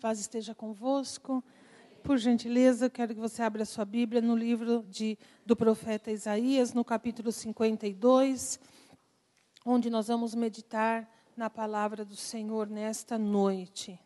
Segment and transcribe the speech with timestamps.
[0.00, 1.44] paz esteja convosco.
[2.02, 6.82] Por gentileza, quero que você abra sua Bíblia no livro de, do profeta Isaías, no
[6.82, 8.58] capítulo 52,
[9.66, 14.00] onde nós vamos meditar na palavra do Senhor nesta noite.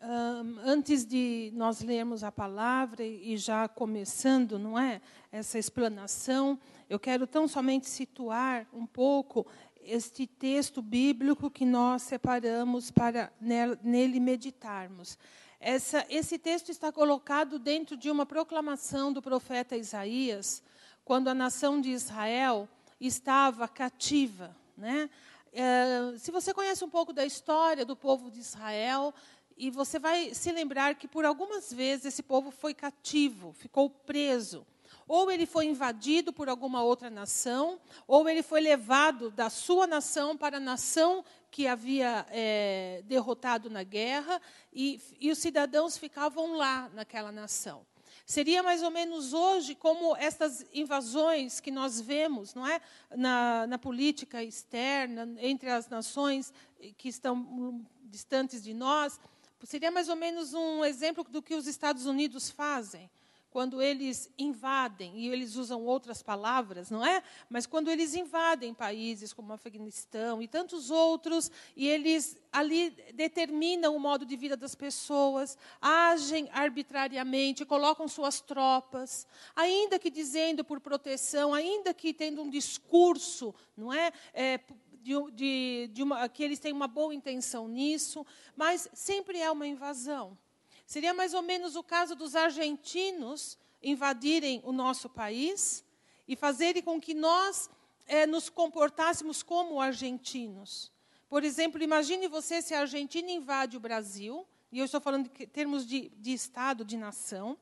[0.00, 5.00] Um, antes de nós lermos a palavra e já começando, não é,
[5.32, 6.56] essa explanação,
[6.88, 9.46] eu quero tão somente situar um pouco
[9.84, 15.18] este texto bíblico que nós separamos para nele meditarmos.
[15.60, 20.62] Essa, esse texto está colocado dentro de uma proclamação do profeta Isaías,
[21.04, 22.68] quando a nação de Israel
[23.00, 24.56] estava cativa.
[24.76, 25.08] Né?
[25.52, 29.14] É, se você conhece um pouco da história do povo de Israel,
[29.56, 34.66] e você vai se lembrar que por algumas vezes esse povo foi cativo, ficou preso.
[35.06, 40.36] Ou ele foi invadido por alguma outra nação, ou ele foi levado da sua nação
[40.36, 44.40] para a nação que havia é, derrotado na guerra,
[44.72, 47.84] e, e os cidadãos ficavam lá naquela nação.
[48.24, 52.80] Seria mais ou menos hoje como essas invasões que nós vemos, não é,
[53.14, 56.52] na, na política externa entre as nações
[56.96, 59.20] que estão distantes de nós.
[59.64, 63.10] Seria mais ou menos um exemplo do que os Estados Unidos fazem
[63.52, 67.22] quando eles invadem, e eles usam outras palavras, não é?
[67.50, 74.00] Mas quando eles invadem países como Afeganistão e tantos outros, e eles ali determinam o
[74.00, 81.52] modo de vida das pessoas, agem arbitrariamente, colocam suas tropas, ainda que dizendo por proteção,
[81.52, 84.12] ainda que tendo um discurso, não é?
[84.32, 84.60] é
[85.02, 88.24] de, de, de uma, que eles têm uma boa intenção nisso,
[88.56, 90.38] mas sempre é uma invasão.
[90.86, 95.84] Seria mais ou menos o caso dos argentinos invadirem o nosso país
[96.26, 97.68] e fazerem com que nós
[98.06, 100.92] é, nos comportássemos como argentinos.
[101.28, 105.46] Por exemplo, imagine você se a Argentina invade o Brasil, e eu estou falando em
[105.46, 107.56] termos de, de Estado, de nação,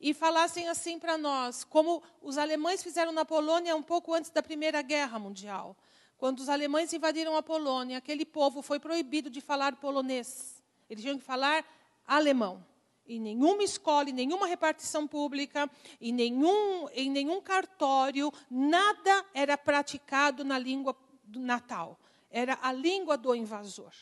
[0.00, 4.42] e falassem assim para nós, como os alemães fizeram na Polônia um pouco antes da
[4.42, 5.76] Primeira Guerra Mundial.
[6.18, 10.62] Quando os alemães invadiram a Polônia, aquele povo foi proibido de falar polonês.
[10.88, 11.64] Eles tinham que falar
[12.06, 12.64] alemão.
[13.06, 15.70] Em nenhuma escola, em nenhuma repartição pública,
[16.00, 20.96] em nenhum, em nenhum cartório, nada era praticado na língua
[21.28, 21.98] natal.
[22.30, 23.92] Era a língua do invasor.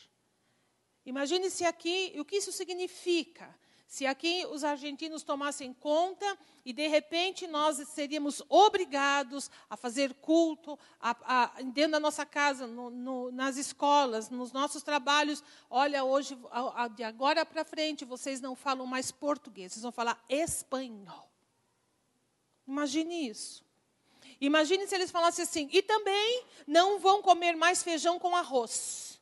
[1.05, 3.53] Imagine se aqui, o que isso significa?
[3.93, 6.25] Se aqui os argentinos tomassem conta
[6.65, 12.65] e, de repente, nós seríamos obrigados a fazer culto a, a, dentro da nossa casa,
[12.65, 15.43] no, no, nas escolas, nos nossos trabalhos.
[15.69, 20.19] Olha, hoje, a, de agora para frente, vocês não falam mais português, vocês vão falar
[20.27, 21.29] espanhol.
[22.67, 23.63] Imagine isso.
[24.41, 29.12] Imagine se eles falassem assim, e também não vão comer mais feijão com arroz.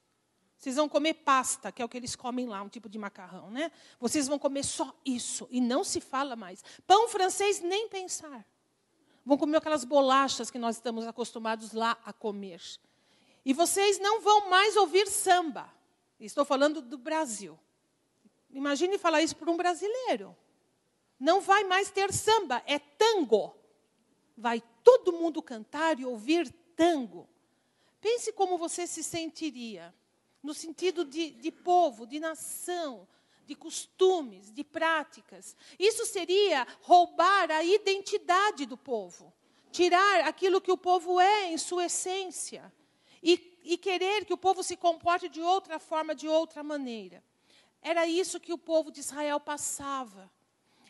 [0.61, 3.49] Vocês vão comer pasta, que é o que eles comem lá, um tipo de macarrão,
[3.49, 3.71] né?
[3.99, 6.63] Vocês vão comer só isso e não se fala mais.
[6.85, 8.45] Pão francês nem pensar.
[9.25, 12.61] Vão comer aquelas bolachas que nós estamos acostumados lá a comer.
[13.43, 15.67] E vocês não vão mais ouvir samba.
[16.19, 17.57] Estou falando do Brasil.
[18.51, 20.37] Imagine falar isso para um brasileiro.
[21.19, 23.55] Não vai mais ter samba, é tango.
[24.37, 27.27] Vai todo mundo cantar e ouvir tango.
[27.99, 29.91] Pense como você se sentiria
[30.41, 33.07] no sentido de, de povo, de nação,
[33.45, 35.55] de costumes, de práticas.
[35.77, 39.33] Isso seria roubar a identidade do povo,
[39.71, 42.71] tirar aquilo que o povo é em sua essência
[43.21, 47.23] e, e querer que o povo se comporte de outra forma, de outra maneira.
[47.81, 50.31] Era isso que o povo de Israel passava.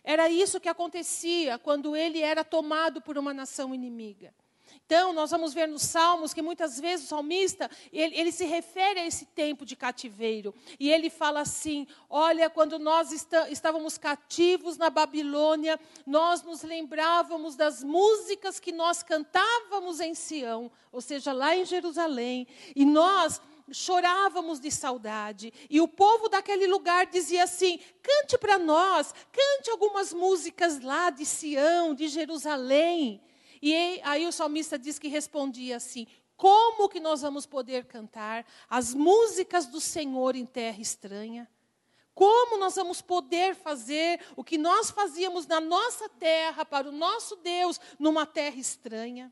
[0.03, 4.33] Era isso que acontecia quando ele era tomado por uma nação inimiga.
[4.93, 8.99] Então, nós vamos ver nos Salmos que muitas vezes o salmista, ele, ele, se refere
[8.99, 10.53] a esse tempo de cativeiro.
[10.77, 17.55] E ele fala assim: Olha, quando nós está, estávamos cativos na Babilônia, nós nos lembrávamos
[17.55, 22.45] das músicas que nós cantávamos em Sião, ou seja, lá em Jerusalém.
[22.75, 23.39] E nós
[23.71, 25.53] chorávamos de saudade.
[25.69, 31.25] E o povo daquele lugar dizia assim: cante para nós, cante algumas músicas lá de
[31.25, 33.21] Sião, de Jerusalém.
[33.61, 38.93] E aí o salmista diz que respondia assim: Como que nós vamos poder cantar as
[38.93, 41.49] músicas do Senhor em terra estranha?
[42.13, 47.37] Como nós vamos poder fazer o que nós fazíamos na nossa terra, para o nosso
[47.37, 49.31] Deus, numa terra estranha?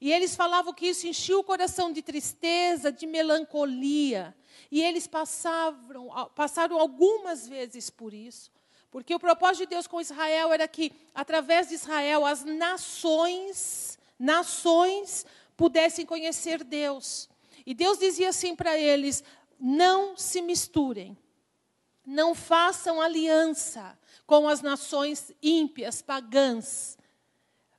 [0.00, 4.36] E eles falavam que isso enchia o coração de tristeza, de melancolia.
[4.70, 8.51] E eles passavam, passaram algumas vezes por isso.
[8.92, 15.24] Porque o propósito de Deus com Israel era que, através de Israel, as nações, nações
[15.56, 17.26] pudessem conhecer Deus.
[17.64, 19.24] E Deus dizia assim para eles:
[19.58, 21.16] não se misturem.
[22.04, 26.98] Não façam aliança com as nações ímpias, pagãs.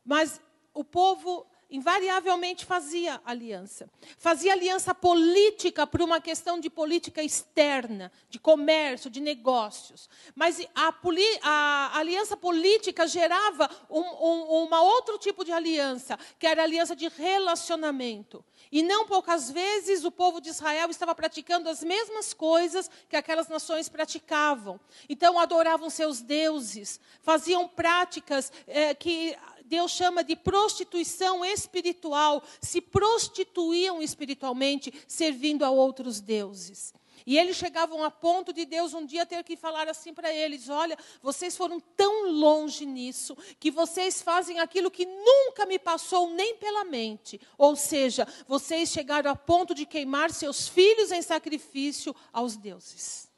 [0.03, 0.41] Mas
[0.73, 3.89] o povo invariavelmente fazia aliança.
[4.19, 10.07] Fazia aliança política por uma questão de política externa, de comércio, de negócios.
[10.35, 10.93] Mas a,
[11.41, 17.07] a aliança política gerava um, um, uma outro tipo de aliança, que era aliança de
[17.07, 18.45] relacionamento.
[18.71, 23.47] E não poucas vezes o povo de Israel estava praticando as mesmas coisas que aquelas
[23.47, 24.79] nações praticavam.
[25.09, 34.01] Então adoravam seus deuses, faziam práticas eh, que Deus chama de prostituição espiritual, se prostituíam
[34.01, 36.93] espiritualmente, servindo a outros deuses.
[37.25, 40.67] E eles chegavam a ponto de Deus um dia ter que falar assim para eles:
[40.69, 46.55] Olha, vocês foram tão longe nisso, que vocês fazem aquilo que nunca me passou nem
[46.57, 47.39] pela mente.
[47.57, 53.29] Ou seja, vocês chegaram a ponto de queimar seus filhos em sacrifício aos deuses,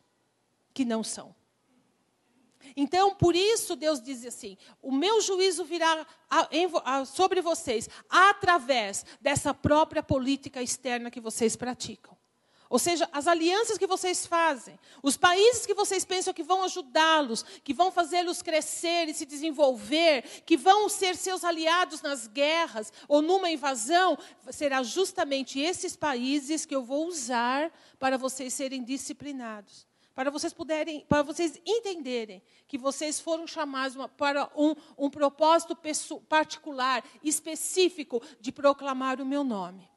[0.73, 1.35] que não são.
[2.75, 6.05] Então, por isso, Deus diz assim: o meu juízo virá
[7.05, 12.15] sobre vocês através dessa própria política externa que vocês praticam.
[12.67, 17.43] Ou seja, as alianças que vocês fazem, os países que vocês pensam que vão ajudá-los,
[17.63, 23.21] que vão fazê-los crescer e se desenvolver, que vão ser seus aliados nas guerras ou
[23.21, 24.17] numa invasão,
[24.49, 29.85] será justamente esses países que eu vou usar para vocês serem disciplinados
[30.15, 35.77] para vocês puderem, para vocês entenderem que vocês foram chamados para um, um propósito
[36.29, 39.94] particular, específico, de proclamar o meu nome.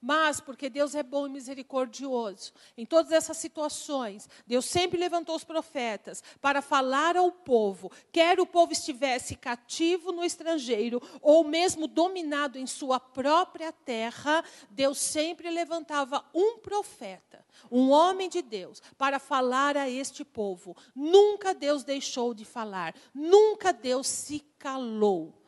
[0.00, 5.44] Mas, porque Deus é bom e misericordioso, em todas essas situações, Deus sempre levantou os
[5.44, 12.58] profetas para falar ao povo, quer o povo estivesse cativo no estrangeiro ou mesmo dominado
[12.58, 19.76] em sua própria terra, Deus sempre levantava um profeta, um homem de Deus, para falar
[19.76, 20.76] a este povo.
[20.94, 25.45] Nunca Deus deixou de falar, nunca Deus se calou.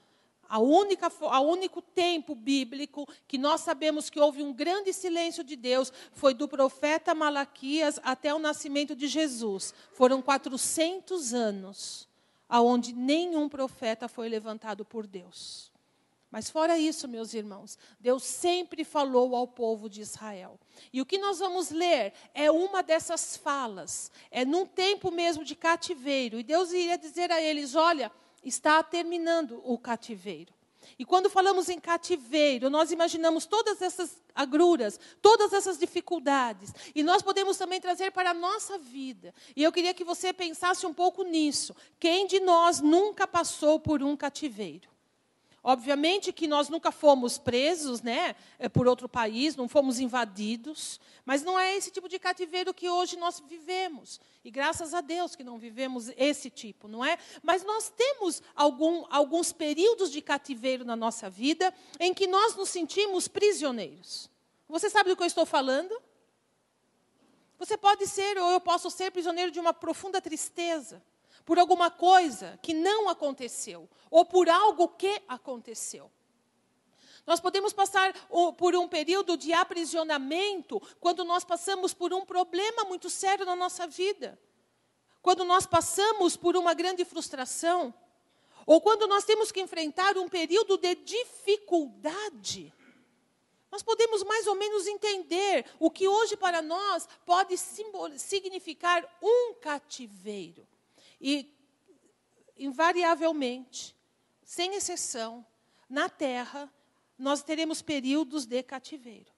[0.49, 5.55] A única, a único tempo bíblico que nós sabemos que houve um grande silêncio de
[5.55, 9.75] Deus foi do profeta Malaquias até o nascimento de Jesus.
[9.93, 12.09] Foram 400 anos
[12.49, 15.71] aonde nenhum profeta foi levantado por Deus.
[16.31, 20.59] Mas fora isso, meus irmãos, Deus sempre falou ao povo de Israel.
[20.93, 24.11] E o que nós vamos ler é uma dessas falas.
[24.31, 26.39] É num tempo mesmo de cativeiro.
[26.39, 28.13] E Deus iria dizer a eles: olha,
[28.49, 30.53] está terminando o cativeiro.
[30.99, 36.73] E quando falamos em cativeiro, nós imaginamos todas essas agruras, todas essas dificuldades.
[36.95, 39.35] E nós podemos também trazer para a nossa vida.
[39.55, 41.75] E eu queria que você pensasse um pouco nisso.
[42.01, 44.89] Quem de nós nunca passou por um cativeiro?
[45.63, 51.43] Obviamente que nós nunca fomos presos né, é, por outro país, não fomos invadidos, mas
[51.43, 54.21] não é esse tipo de cativeiro que hoje nós vivemos.
[54.45, 57.19] E graças a Deus que não vivemos esse tipo, não é?
[57.43, 62.69] Mas nós temos algum, alguns períodos de cativeiro na nossa vida em que nós nos
[62.69, 64.31] sentimos prisioneiros.
[64.69, 65.95] Você sabe do que eu estou falando?
[67.59, 71.03] Você pode ser, ou eu posso ser, prisioneiro de uma profunda tristeza
[71.49, 76.13] por alguma coisa que não aconteceu, ou por algo que aconteceu.
[77.27, 78.13] Nós podemos passar
[78.59, 83.87] por um período de aprisionamento quando nós passamos por um problema muito sério na nossa
[83.87, 84.39] vida.
[85.23, 87.95] Quando nós passamos por uma grande frustração.
[88.67, 92.75] Ou quando nós temos que enfrentar um período de dificuldade.
[93.71, 100.69] Nós podemos mais ou menos entender o que hoje para nós pode significar um cativeiro.
[101.21, 101.55] E,
[102.57, 103.97] invariavelmente,
[104.45, 105.45] sem exceção,
[105.89, 106.73] na terra,
[107.19, 109.33] nós teremos períodos de cativeiro.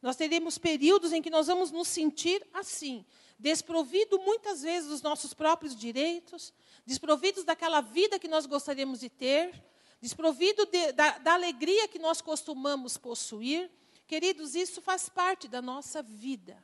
[0.00, 3.06] Nós teremos períodos em que nós vamos nos sentir assim,
[3.38, 6.52] desprovido muitas vezes dos nossos próprios direitos,
[6.84, 9.64] desprovidos daquela vida que nós gostaríamos de ter,
[10.00, 13.70] desprovido de, da, da alegria que nós costumamos possuir.
[14.08, 16.62] Queridos, isso faz parte da nossa vida.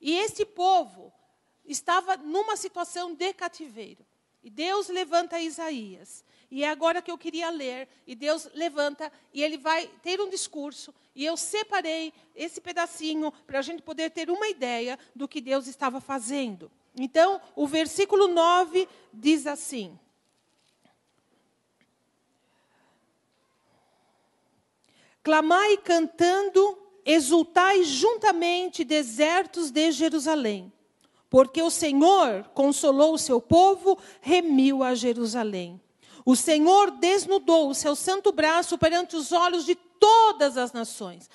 [0.00, 1.12] E esse povo,
[1.68, 4.04] estava numa situação de cativeiro.
[4.42, 6.24] E Deus levanta Isaías.
[6.50, 7.88] E é agora que eu queria ler.
[8.06, 10.94] E Deus levanta e ele vai ter um discurso.
[11.14, 15.66] E eu separei esse pedacinho para a gente poder ter uma ideia do que Deus
[15.66, 16.70] estava fazendo.
[16.96, 19.98] Então, o versículo 9 diz assim:
[25.22, 30.72] Clamai cantando, exultai juntamente, desertos de Jerusalém
[31.30, 35.80] porque o Senhor consolou o seu povo, remiu a Jerusalém.
[36.24, 41.28] O Senhor desnudou o seu santo braço perante os olhos de todas as nações.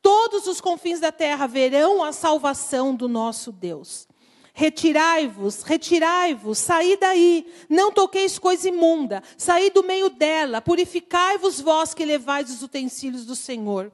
[0.00, 4.08] Todos os confins da terra verão a salvação do nosso Deus.
[4.54, 12.04] Retirai-vos, retirai-vos, saí daí, não toqueis coisa imunda, saí do meio dela, purificai-vos vós que
[12.04, 13.92] levais os utensílios do Senhor.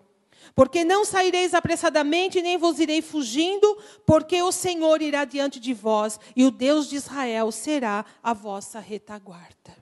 [0.55, 6.21] Porque não saireis apressadamente, nem vos irei fugindo, porque o Senhor irá diante de vós,
[6.37, 9.77] e o Deus de Israel será a vossa retaguarda.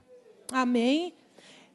[0.51, 1.13] Amém?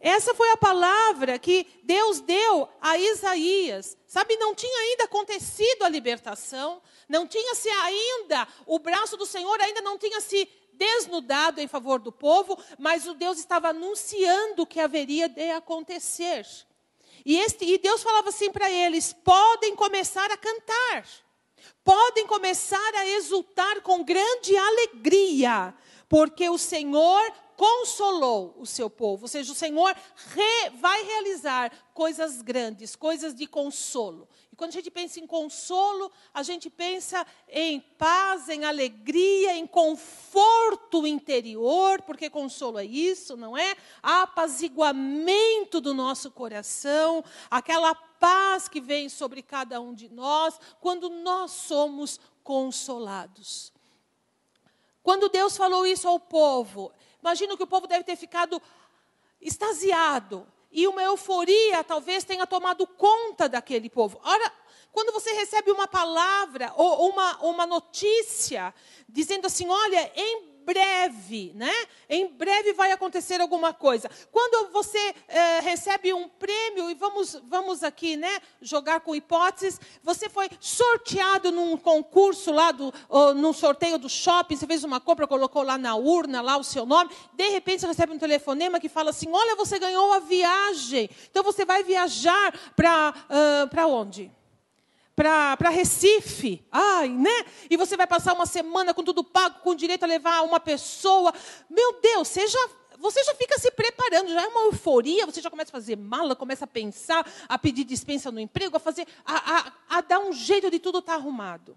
[0.00, 3.96] Essa foi a palavra que Deus deu a Isaías.
[4.06, 9.60] Sabe, não tinha ainda acontecido a libertação, não tinha se ainda, o braço do Senhor
[9.60, 14.66] ainda não tinha se desnudado em favor do povo, mas o Deus estava anunciando o
[14.66, 16.46] que haveria de acontecer.
[17.28, 21.06] E, este, e Deus falava assim para eles: podem começar a cantar,
[21.84, 25.74] podem começar a exultar com grande alegria,
[26.08, 29.94] porque o Senhor consolou o seu povo, ou seja, o Senhor
[30.28, 34.26] re, vai realizar coisas grandes, coisas de consolo.
[34.58, 41.06] Quando a gente pensa em consolo, a gente pensa em paz, em alegria, em conforto
[41.06, 43.74] interior, porque consolo é isso, não é?
[44.02, 51.52] Apaziguamento do nosso coração, aquela paz que vem sobre cada um de nós quando nós
[51.52, 53.72] somos consolados.
[55.02, 58.60] Quando Deus falou isso ao povo, Imagino que o povo deve ter ficado
[59.40, 60.46] extasiado.
[60.70, 64.20] E uma euforia talvez tenha tomado conta daquele povo.
[64.22, 64.52] Ora,
[64.92, 68.74] quando você recebe uma palavra ou uma, uma notícia
[69.08, 71.72] dizendo assim: olha, em breve, né?
[72.10, 74.10] Em breve vai acontecer alguma coisa.
[74.30, 80.28] Quando você é, recebe um prêmio, e vamos, vamos aqui, né, jogar com hipóteses, você
[80.28, 82.92] foi sorteado num concurso lá, do,
[83.34, 86.84] num sorteio do shopping, você fez uma compra, colocou lá na urna, lá o seu
[86.84, 91.08] nome, de repente você recebe um telefonema que fala assim, olha, você ganhou a viagem,
[91.30, 94.37] então você vai viajar para uh, onde?
[95.18, 96.64] Para Recife.
[96.70, 97.44] Ai, né?
[97.68, 101.34] E você vai passar uma semana com tudo pago, com direito a levar uma pessoa.
[101.68, 105.50] Meu Deus, você já, você já fica se preparando, já é uma euforia, você já
[105.50, 109.56] começa a fazer mala, começa a pensar, a pedir dispensa no emprego, a fazer, a,
[109.56, 111.76] a, a dar um jeito de tudo estar tá arrumado.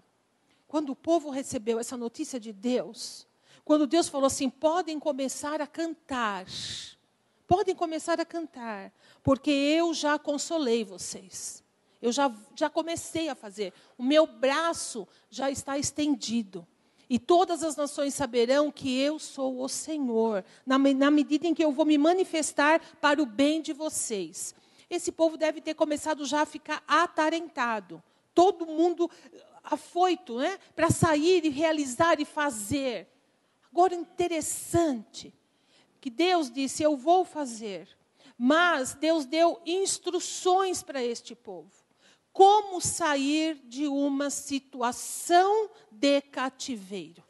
[0.68, 3.26] Quando o povo recebeu essa notícia de Deus,
[3.64, 6.46] quando Deus falou assim: podem começar a cantar,
[7.48, 11.61] podem começar a cantar, porque eu já consolei vocês.
[12.02, 13.72] Eu já, já comecei a fazer.
[13.96, 16.66] O meu braço já está estendido.
[17.08, 21.64] E todas as nações saberão que eu sou o Senhor, na, na medida em que
[21.64, 24.52] eu vou me manifestar para o bem de vocês.
[24.90, 28.02] Esse povo deve ter começado já a ficar atarentado.
[28.34, 29.08] Todo mundo
[29.62, 30.58] afoito, né?
[30.74, 33.06] Para sair e realizar e fazer.
[33.70, 35.32] Agora, interessante
[36.00, 37.88] que Deus disse: Eu vou fazer.
[38.36, 41.81] Mas Deus deu instruções para este povo
[42.32, 47.22] como sair de uma situação de cativeiro.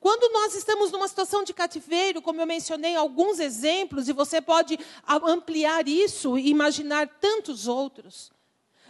[0.00, 4.78] Quando nós estamos numa situação de cativeiro, como eu mencionei alguns exemplos, e você pode
[5.06, 8.32] ampliar isso e imaginar tantos outros,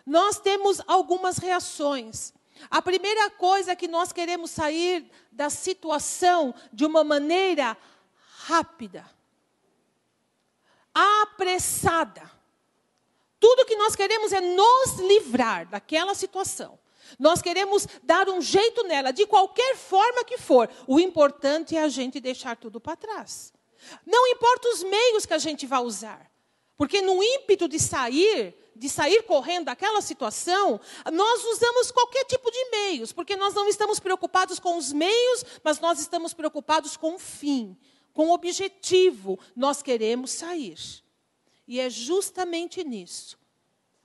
[0.07, 2.33] nós temos algumas reações.
[2.71, 7.77] A primeira coisa é que nós queremos sair da situação de uma maneira
[8.45, 9.05] rápida,
[10.95, 12.31] apressada.
[13.41, 16.79] Tudo que nós queremos é nos livrar daquela situação.
[17.19, 20.69] Nós queremos dar um jeito nela, de qualquer forma que for.
[20.87, 23.53] O importante é a gente deixar tudo para trás.
[24.07, 26.31] Não importa os meios que a gente vai usar.
[26.77, 30.81] Porque no ímpeto de sair, de sair correndo daquela situação,
[31.13, 35.81] nós usamos qualquer tipo de meios, porque nós não estamos preocupados com os meios, mas
[35.81, 37.77] nós estamos preocupados com o fim,
[38.13, 39.39] com o objetivo.
[39.57, 40.79] Nós queremos sair.
[41.71, 43.39] E é justamente nisso,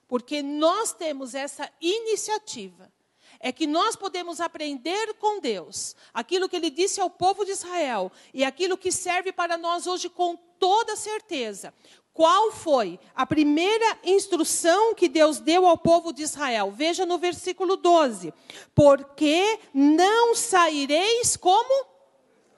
[0.08, 2.94] porque nós temos essa iniciativa,
[3.40, 8.12] é que nós podemos aprender com Deus aquilo que Ele disse ao povo de Israel
[8.32, 11.74] e aquilo que serve para nós hoje com toda certeza.
[12.14, 16.70] Qual foi a primeira instrução que Deus deu ao povo de Israel?
[16.70, 18.32] Veja no versículo 12:
[18.76, 21.88] Porque não saireis como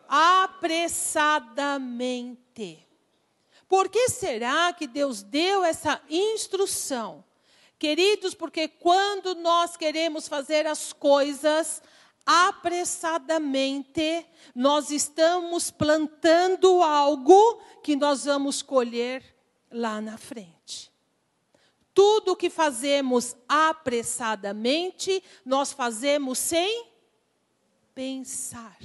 [0.09, 2.87] apressadamente.
[3.67, 7.24] Por que será que Deus deu essa instrução?
[7.77, 11.83] Queridos, porque quando nós queremos fazer as coisas
[12.25, 19.24] apressadamente, nós estamos plantando algo que nós vamos colher
[19.71, 20.91] lá na frente.
[21.93, 26.88] Tudo que fazemos apressadamente, nós fazemos sem
[27.93, 28.77] pensar.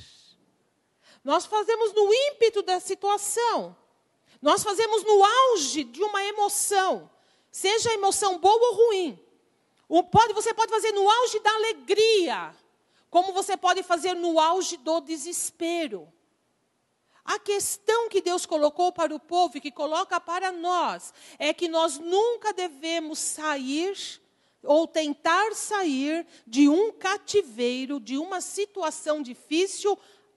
[1.24, 3.76] Nós fazemos no ímpeto da situação.
[4.42, 7.08] Nós fazemos no auge de uma emoção,
[7.50, 9.18] seja emoção boa ou ruim.
[10.10, 12.52] Pode, você pode fazer no auge da alegria,
[13.08, 16.12] como você pode fazer no auge do desespero.
[17.24, 21.68] A questão que Deus colocou para o povo e que coloca para nós é que
[21.68, 24.20] nós nunca devemos sair
[24.64, 29.96] ou tentar sair de um cativeiro, de uma situação difícil,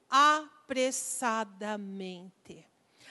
[0.10, 2.68] apressadamente.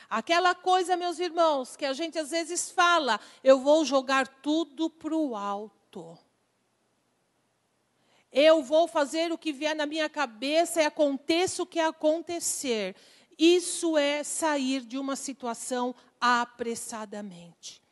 [0.08, 5.14] Aquela coisa, meus irmãos, que a gente às vezes fala, eu vou jogar tudo para
[5.14, 6.18] o alto.
[8.30, 12.96] Eu vou fazer o que vier na minha cabeça e aconteça o que acontecer.
[13.38, 17.82] Isso é sair de uma situação apressadamente.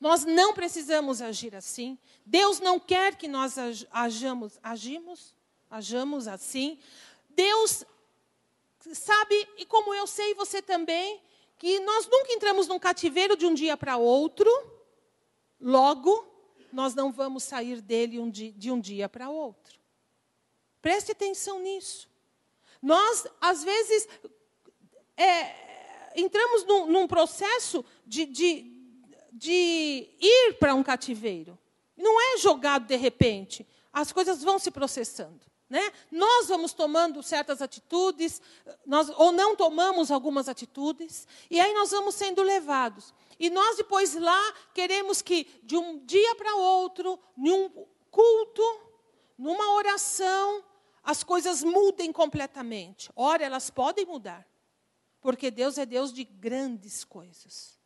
[0.00, 1.98] Nós não precisamos agir assim.
[2.24, 3.56] Deus não quer que nós
[3.90, 5.34] ajamos, agimos,
[5.70, 6.78] ajamos assim.
[7.30, 7.84] Deus
[8.94, 11.20] sabe, e como eu sei, você também,
[11.58, 14.50] que nós nunca entramos num cativeiro de um dia para outro.
[15.60, 16.26] Logo,
[16.72, 19.78] nós não vamos sair dele um de um dia para outro.
[20.80, 22.08] Preste atenção nisso.
[22.80, 24.08] Nós, às vezes,
[25.16, 28.72] é, entramos num, num processo de, de,
[29.32, 31.58] de ir para um cativeiro.
[31.96, 33.66] Não é jogado de repente.
[33.92, 35.47] As coisas vão se processando.
[35.68, 35.92] Né?
[36.10, 38.40] Nós vamos tomando certas atitudes,
[38.86, 43.12] nós, ou não tomamos algumas atitudes, e aí nós vamos sendo levados.
[43.38, 47.68] E nós depois lá queremos que de um dia para outro, num
[48.10, 48.62] culto,
[49.36, 50.64] numa oração,
[51.04, 53.10] as coisas mudem completamente.
[53.14, 54.46] Ora, elas podem mudar,
[55.20, 57.78] porque Deus é Deus de grandes coisas.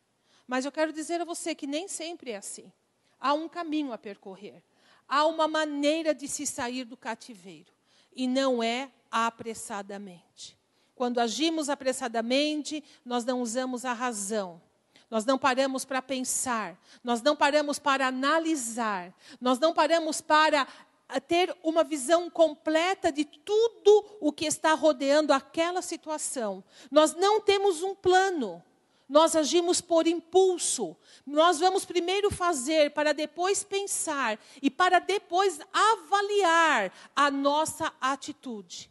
[0.47, 2.71] Mas eu quero dizer a você que nem sempre é assim.
[3.19, 4.63] Há um caminho a percorrer.
[5.07, 7.72] Há uma maneira de se sair do cativeiro.
[8.15, 10.57] E não é apressadamente.
[10.95, 14.61] Quando agimos apressadamente, nós não usamos a razão.
[15.09, 20.67] Nós não paramos para pensar, nós não paramos para analisar, nós não paramos para
[21.07, 26.63] eh, ter uma visão completa de tudo o que está rodeando aquela situação.
[26.89, 28.63] Nós não temos um plano.
[29.07, 30.95] Nós agimos por impulso.
[31.25, 38.89] Nós vamos primeiro fazer para depois pensar e para depois avaliar a nossa atitude.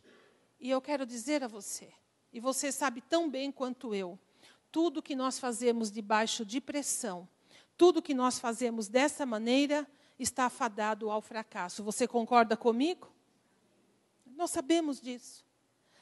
[0.61, 1.93] E eu quero dizer a você,
[2.33, 4.19] e você sabe tão bem quanto eu,
[4.71, 7.29] tudo que nós fazemos debaixo de pressão,
[7.77, 9.87] tudo que nós fazemos dessa maneira
[10.19, 11.83] está fadado ao fracasso.
[11.83, 13.13] Você concorda comigo?
[14.25, 15.45] Nós sabemos disso.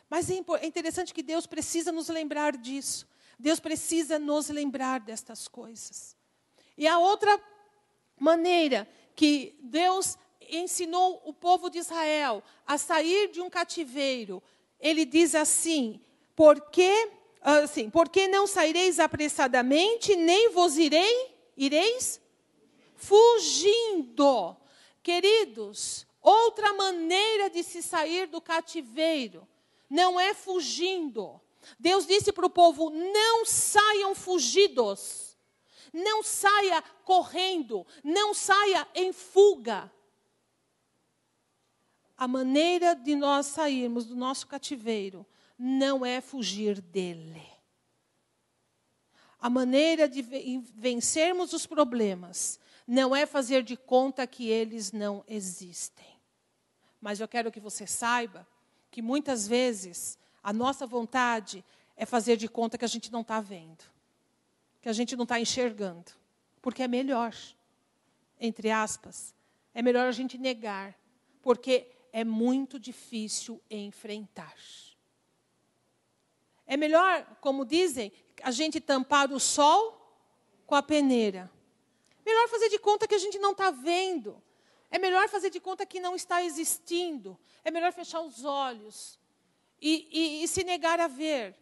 [0.09, 3.09] Mas é, é interessante que Deus precisa nos lembrar disso.
[3.41, 6.17] Deus precisa nos lembrar destas coisas.
[6.77, 7.41] E a outra
[8.19, 10.17] maneira que Deus
[10.49, 14.43] ensinou o povo de Israel a sair de um cativeiro,
[14.79, 16.01] ele diz assim:
[16.37, 17.11] porque
[17.43, 22.21] assim, porque não saireis apressadamente, nem vos irei, ireis
[22.97, 24.57] fugindo.
[25.03, 29.49] Queridos, outra maneira de se sair do cativeiro
[29.89, 31.41] não é fugindo,
[31.79, 35.37] Deus disse para o povo: não saiam fugidos,
[35.93, 39.91] não saia correndo, não saia em fuga.
[42.17, 45.27] A maneira de nós sairmos do nosso cativeiro
[45.59, 47.43] não é fugir dele.
[49.39, 56.21] A maneira de vencermos os problemas não é fazer de conta que eles não existem.
[57.01, 58.47] Mas eu quero que você saiba
[58.91, 61.65] que muitas vezes a nossa vontade
[61.97, 63.85] é fazer de conta que a gente não está vendo,
[64.81, 66.13] que a gente não está enxergando,
[66.63, 67.35] porque é melhor,
[68.39, 69.35] entre aspas,
[69.75, 70.99] é melhor a gente negar,
[71.43, 74.57] porque é muito difícil enfrentar.
[76.67, 80.01] É melhor, como dizem, a gente tampar o sol
[80.67, 81.51] com a peneira.
[82.25, 84.41] Melhor fazer de conta que a gente não está vendo.
[84.91, 87.39] É melhor fazer de conta que não está existindo.
[87.63, 89.20] É melhor fechar os olhos
[89.81, 91.55] e, e, e se negar a ver.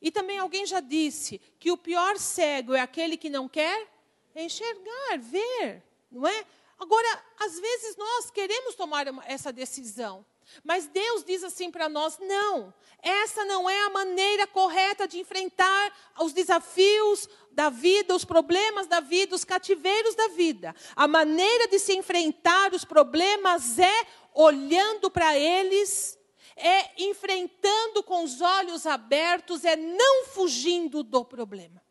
[0.00, 3.88] E também alguém já disse que o pior cego é aquele que não quer
[4.36, 6.44] enxergar, ver, não é?
[6.78, 10.26] Agora, às vezes nós queremos tomar essa decisão,
[10.62, 15.96] mas Deus diz assim para nós: não, essa não é a maneira correta de enfrentar
[16.20, 20.74] os desafios da vida, os problemas da vida, os cativeiros da vida.
[20.94, 26.18] A maneira de se enfrentar os problemas é olhando para eles
[26.56, 31.82] é enfrentando com os olhos abertos, é não fugindo do problema.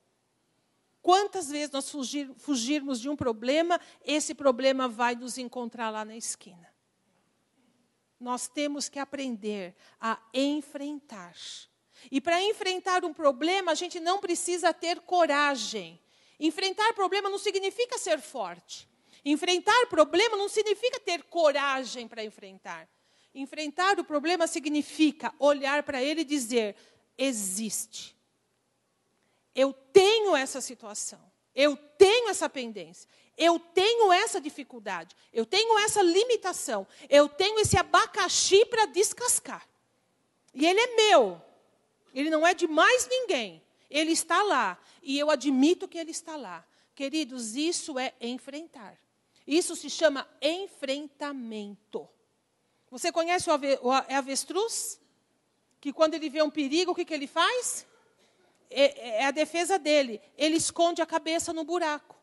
[1.02, 6.16] Quantas vezes nós fugir, fugirmos de um problema, esse problema vai nos encontrar lá na
[6.16, 6.74] esquina.
[8.18, 11.36] Nós temos que aprender a enfrentar.
[12.10, 16.02] E para enfrentar um problema, a gente não precisa ter coragem.
[16.40, 18.90] Enfrentar problema não significa ser forte.
[19.26, 22.88] Enfrentar problema não significa ter coragem para enfrentar.
[23.34, 26.76] Enfrentar o problema significa olhar para ele e dizer:
[27.18, 28.16] existe.
[29.56, 31.20] Eu tenho essa situação.
[31.56, 33.08] Eu tenho essa pendência.
[33.38, 35.16] Eu tenho essa dificuldade.
[35.32, 36.88] Eu tenho essa limitação.
[37.10, 39.68] Eu tenho esse abacaxi para descascar.
[40.54, 41.42] E ele é meu.
[42.14, 43.62] Ele não é de mais ninguém.
[43.90, 44.78] Ele está lá.
[45.02, 46.66] E eu admito que ele está lá.
[46.96, 49.00] Queridos, isso é enfrentar.
[49.46, 52.08] Isso se chama enfrentamento.
[52.94, 55.02] Você conhece o, ave, o avestruz?
[55.82, 57.88] Que quando ele vê um perigo, o que, que ele faz?
[58.70, 60.22] É, é a defesa dele.
[60.38, 62.16] Ele esconde a cabeça no buraco.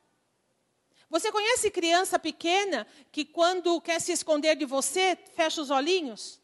[1.11, 6.41] Você conhece criança pequena que, quando quer se esconder de você, fecha os olhinhos?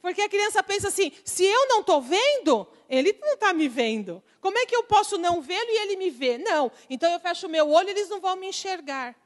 [0.00, 4.22] Porque a criança pensa assim: se eu não estou vendo, ele não está me vendo.
[4.40, 6.38] Como é que eu posso não vê-lo e ele me vê?
[6.38, 6.70] Não.
[6.88, 9.16] Então eu fecho o meu olho e eles não vão me enxergar.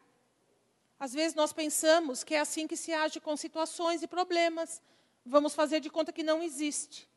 [0.98, 4.82] Às vezes nós pensamos que é assim que se age com situações e problemas.
[5.24, 7.08] Vamos fazer de conta que não existe.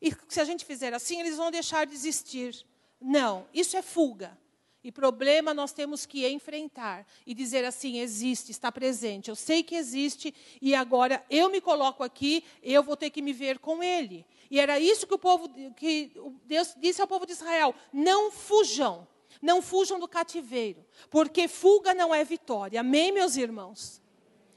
[0.00, 2.64] E se a gente fizer assim, eles vão deixar de existir.
[3.00, 4.38] Não, isso é fuga.
[4.82, 9.30] E problema nós temos que enfrentar e dizer assim: existe, está presente.
[9.30, 13.32] Eu sei que existe e agora eu me coloco aqui, eu vou ter que me
[13.32, 14.26] ver com ele.
[14.50, 16.12] E era isso que o povo, que
[16.44, 19.08] Deus disse ao povo de Israel: não fujam,
[19.40, 22.80] não fujam do cativeiro, porque fuga não é vitória.
[22.80, 24.02] Amém, meus irmãos?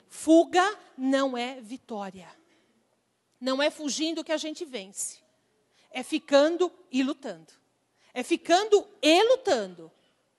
[0.08, 2.28] Fuga não é vitória.
[3.40, 5.20] Não é fugindo que a gente vence.
[5.92, 7.54] É ficando e lutando.
[8.14, 9.92] É ficando e lutando.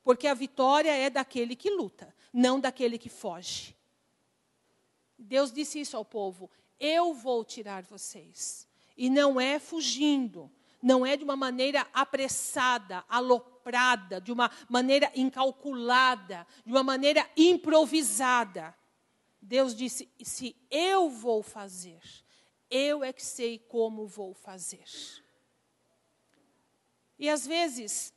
[0.02, 3.76] Porque a vitória é daquele que luta, não daquele que foge.
[5.18, 8.66] Deus disse isso ao povo: Eu vou tirar vocês.
[8.96, 10.50] E não é fugindo,
[10.82, 13.57] não é de uma maneira apressada, aloprada,
[14.20, 18.74] de uma maneira incalculada, de uma maneira improvisada.
[19.40, 22.00] Deus disse: Se eu vou fazer,
[22.70, 24.84] eu é que sei como vou fazer.
[27.18, 28.12] E às vezes,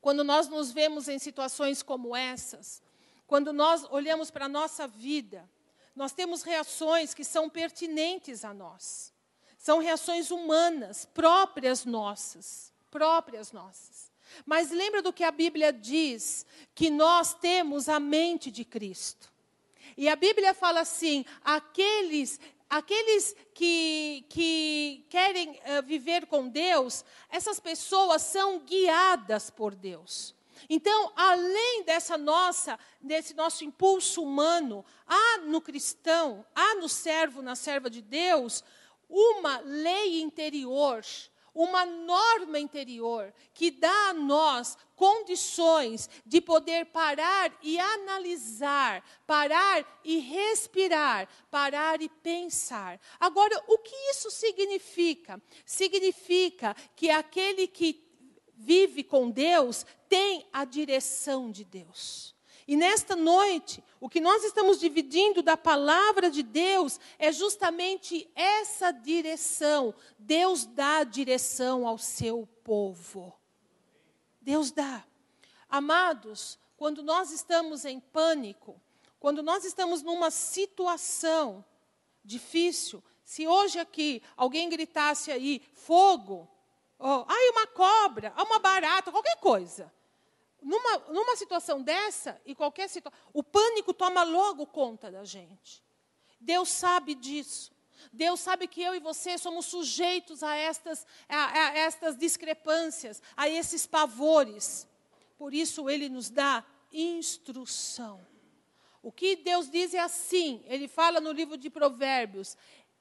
[0.00, 2.82] quando nós nos vemos em situações como essas,
[3.26, 5.48] quando nós olhamos para a nossa vida,
[5.94, 9.12] nós temos reações que são pertinentes a nós.
[9.58, 14.07] São reações humanas, próprias nossas, próprias nossas.
[14.44, 19.32] Mas lembra do que a Bíblia diz, que nós temos a mente de Cristo.
[19.96, 22.38] E a Bíblia fala assim: aqueles
[22.70, 30.34] aqueles que, que querem uh, viver com Deus, essas pessoas são guiadas por Deus.
[30.68, 37.54] Então, além dessa nossa, desse nosso impulso humano, há no cristão, há no servo, na
[37.54, 38.64] serva de Deus,
[39.08, 41.02] uma lei interior
[41.58, 50.20] uma norma interior que dá a nós condições de poder parar e analisar, parar e
[50.20, 53.00] respirar, parar e pensar.
[53.18, 55.42] Agora, o que isso significa?
[55.66, 58.06] Significa que aquele que
[58.54, 62.37] vive com Deus tem a direção de Deus.
[62.68, 68.90] E nesta noite, o que nós estamos dividindo da palavra de Deus é justamente essa
[68.90, 69.94] direção.
[70.18, 73.32] Deus dá direção ao seu povo.
[74.42, 75.02] Deus dá.
[75.66, 78.78] Amados, quando nós estamos em pânico,
[79.18, 81.64] quando nós estamos numa situação
[82.22, 86.46] difícil, se hoje aqui alguém gritasse aí, fogo,
[86.98, 89.90] oh, ai, uma cobra, uma barata, qualquer coisa
[90.62, 95.82] numa, numa situação dessa, e qualquer situação, o pânico toma logo conta da gente.
[96.40, 97.72] Deus sabe disso.
[98.12, 103.48] Deus sabe que eu e você somos sujeitos a estas, a, a estas discrepâncias, a
[103.48, 104.86] esses pavores.
[105.36, 108.24] Por isso, Ele nos dá instrução.
[109.02, 112.56] O que Deus diz é assim: Ele fala no livro de Provérbios: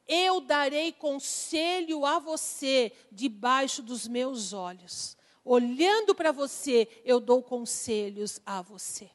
[0.07, 5.16] Eu darei conselho a você debaixo dos meus olhos
[5.47, 9.05] olhando para você, eu dou conselhos a você.
[9.05, 9.09] O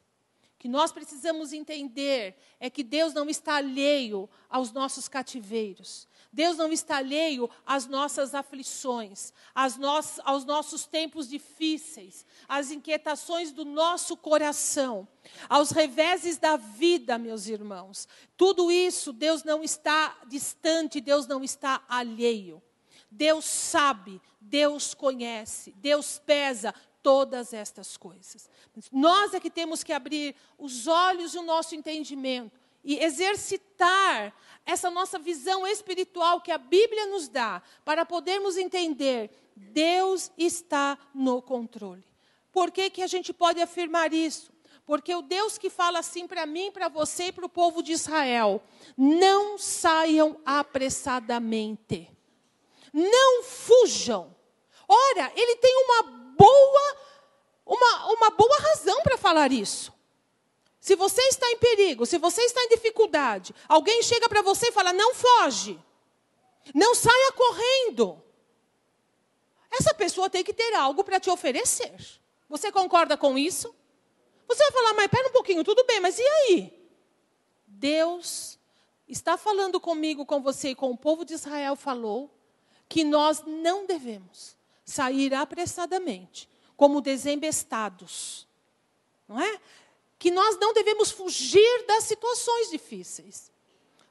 [0.63, 6.07] que nós precisamos entender é que Deus não está alheio aos nossos cativeiros.
[6.31, 9.77] Deus não está alheio às nossas aflições, às
[10.23, 15.07] aos nossos tempos difíceis, às inquietações do nosso coração,
[15.47, 18.07] aos reveses da vida, meus irmãos.
[18.35, 22.63] Tudo isso, Deus não está distante, Deus não está alheio.
[23.15, 28.49] Deus sabe, Deus conhece, Deus pesa todas estas coisas.
[28.91, 34.33] Nós é que temos que abrir os olhos e o nosso entendimento e exercitar
[34.65, 41.41] essa nossa visão espiritual que a Bíblia nos dá para podermos entender Deus está no
[41.41, 42.03] controle.
[42.51, 44.51] Por que, que a gente pode afirmar isso?
[44.85, 47.91] Porque o Deus que fala assim para mim, para você e para o povo de
[47.91, 48.61] Israel:
[48.97, 52.09] não saiam apressadamente.
[52.93, 54.35] Não fujam.
[54.87, 56.03] Ora, ele tem uma
[56.37, 56.97] boa,
[57.65, 59.91] uma, uma boa razão para falar isso.
[60.79, 64.71] Se você está em perigo, se você está em dificuldade, alguém chega para você e
[64.71, 65.79] fala: não foge,
[66.75, 68.21] não saia correndo.
[69.71, 71.95] Essa pessoa tem que ter algo para te oferecer.
[72.47, 73.73] Você concorda com isso?
[74.47, 76.89] Você vai falar, mas pera um pouquinho, tudo bem, mas e aí?
[77.65, 78.59] Deus
[79.07, 82.29] está falando comigo, com você e com o povo de Israel falou
[82.87, 88.47] que nós não devemos sair apressadamente, como desembestados.
[89.27, 89.59] Não é?
[90.19, 93.51] Que nós não devemos fugir das situações difíceis.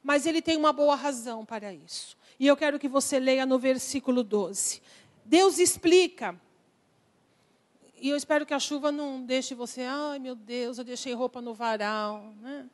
[0.03, 2.17] Mas ele tem uma boa razão para isso.
[2.39, 4.83] E eu quero que você leia no versículo 12.
[5.25, 6.39] Deus explica.
[8.01, 11.41] E eu espero que a chuva não deixe você, ai meu Deus, eu deixei roupa
[11.41, 12.35] no varal.
[12.41, 12.69] Né?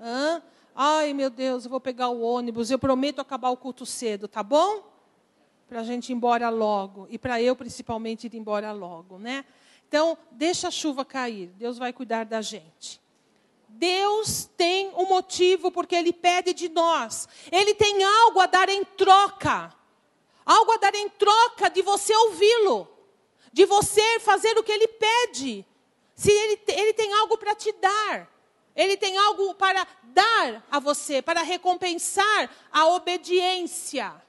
[0.00, 0.42] Hã?
[0.74, 4.42] Ai meu Deus, eu vou pegar o ônibus, eu prometo acabar o culto cedo, tá
[4.42, 4.91] bom?
[5.72, 7.06] Para a gente ir embora logo.
[7.08, 9.18] E para eu, principalmente, ir embora logo.
[9.18, 9.42] Né?
[9.88, 13.00] Então, deixa a chuva cair, Deus vai cuidar da gente.
[13.66, 17.26] Deus tem um motivo porque Ele pede de nós.
[17.50, 19.74] Ele tem algo a dar em troca.
[20.44, 22.86] Algo a dar em troca de você ouvi-lo.
[23.50, 25.64] De você fazer o que Ele pede.
[26.14, 28.30] Se Ele, ele tem algo para te dar.
[28.76, 34.20] Ele tem algo para dar a você, para recompensar a obediência.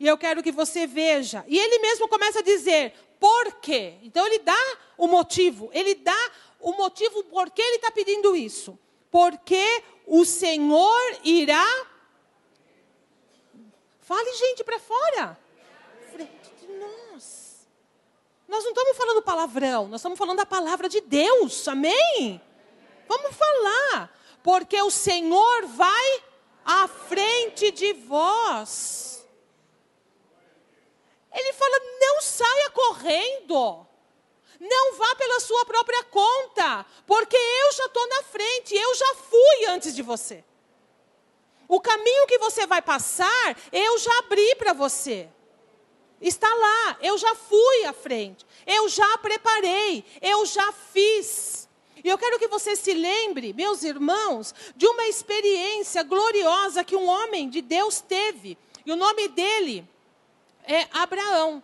[0.00, 1.44] E eu quero que você veja.
[1.46, 3.96] E ele mesmo começa a dizer: por quê?
[4.02, 5.68] Então ele dá o motivo.
[5.74, 8.78] Ele dá o motivo por que ele está pedindo isso.
[9.10, 11.86] Porque o Senhor irá.
[14.00, 15.38] Fale, gente, para fora.
[16.10, 17.68] Frente de nós.
[18.48, 22.40] Nós não estamos falando palavrão, nós estamos falando da palavra de Deus, amém?
[23.06, 24.18] Vamos falar.
[24.42, 26.22] Porque o Senhor vai
[26.64, 29.19] à frente de vós.
[31.32, 33.86] Ele fala: não saia correndo.
[34.60, 39.66] Não vá pela sua própria conta, porque eu já estou na frente, eu já fui
[39.68, 40.44] antes de você.
[41.66, 45.30] O caminho que você vai passar, eu já abri para você.
[46.20, 51.66] Está lá, eu já fui à frente, eu já preparei, eu já fiz.
[52.04, 57.08] E eu quero que você se lembre, meus irmãos, de uma experiência gloriosa que um
[57.08, 58.58] homem de Deus teve.
[58.84, 59.88] E o nome dele
[60.64, 61.62] é Abraão,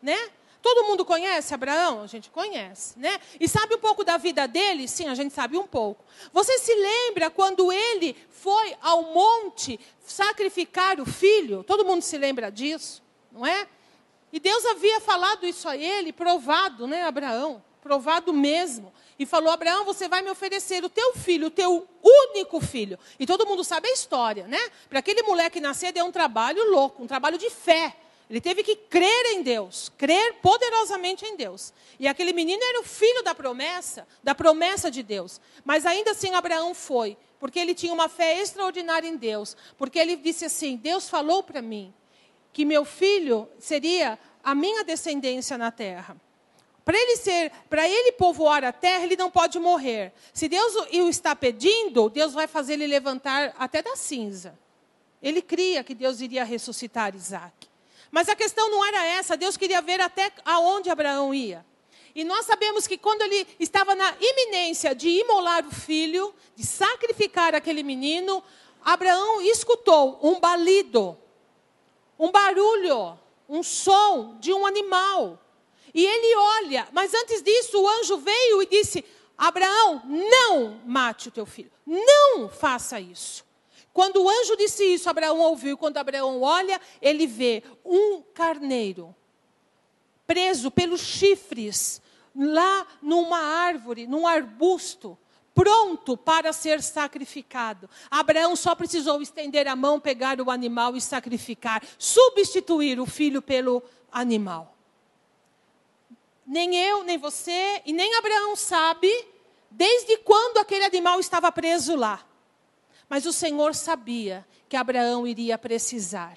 [0.00, 0.30] né?
[0.62, 2.02] Todo mundo conhece Abraão?
[2.02, 3.18] A gente conhece, né?
[3.40, 4.86] E sabe um pouco da vida dele?
[4.86, 6.04] Sim, a gente sabe um pouco.
[6.32, 11.64] Você se lembra quando ele foi ao monte sacrificar o filho?
[11.64, 13.66] Todo mundo se lembra disso, não é?
[14.32, 17.62] E Deus havia falado isso a ele, provado, né, Abraão?
[17.82, 18.92] Provado mesmo.
[19.18, 22.98] E falou: Abraão, você vai me oferecer o teu filho, o teu único filho.
[23.18, 24.60] E todo mundo sabe a história, né?
[24.88, 27.96] Para aquele moleque nascer, deu um trabalho louco, um trabalho de fé.
[28.32, 31.70] Ele teve que crer em Deus, crer poderosamente em Deus.
[32.00, 35.38] E aquele menino era o filho da promessa, da promessa de Deus.
[35.62, 39.54] Mas ainda assim Abraão foi, porque ele tinha uma fé extraordinária em Deus.
[39.76, 41.92] Porque ele disse assim: Deus falou para mim
[42.54, 46.16] que meu filho seria a minha descendência na terra.
[46.86, 50.10] Para ele ser, para ele povoar a terra, ele não pode morrer.
[50.32, 54.58] Se Deus o está pedindo, Deus vai fazer ele levantar até da cinza.
[55.22, 57.71] Ele cria que Deus iria ressuscitar Isaac.
[58.12, 61.64] Mas a questão não era essa, Deus queria ver até aonde Abraão ia.
[62.14, 67.54] E nós sabemos que quando ele estava na iminência de imolar o filho, de sacrificar
[67.54, 68.44] aquele menino,
[68.84, 71.16] Abraão escutou um balido,
[72.18, 75.38] um barulho, um som de um animal.
[75.94, 79.02] E ele olha, mas antes disso o anjo veio e disse:
[79.38, 83.42] Abraão, não mate o teu filho, não faça isso.
[83.92, 85.76] Quando o anjo disse isso, Abraão ouviu.
[85.76, 89.14] Quando Abraão olha, ele vê um carneiro
[90.26, 92.00] preso pelos chifres
[92.34, 95.18] lá numa árvore, num arbusto,
[95.54, 97.88] pronto para ser sacrificado.
[98.10, 103.82] Abraão só precisou estender a mão, pegar o animal e sacrificar, substituir o filho pelo
[104.10, 104.74] animal.
[106.46, 109.10] Nem eu, nem você e nem Abraão sabe
[109.70, 112.26] desde quando aquele animal estava preso lá.
[113.12, 116.34] Mas o Senhor sabia que Abraão iria precisar.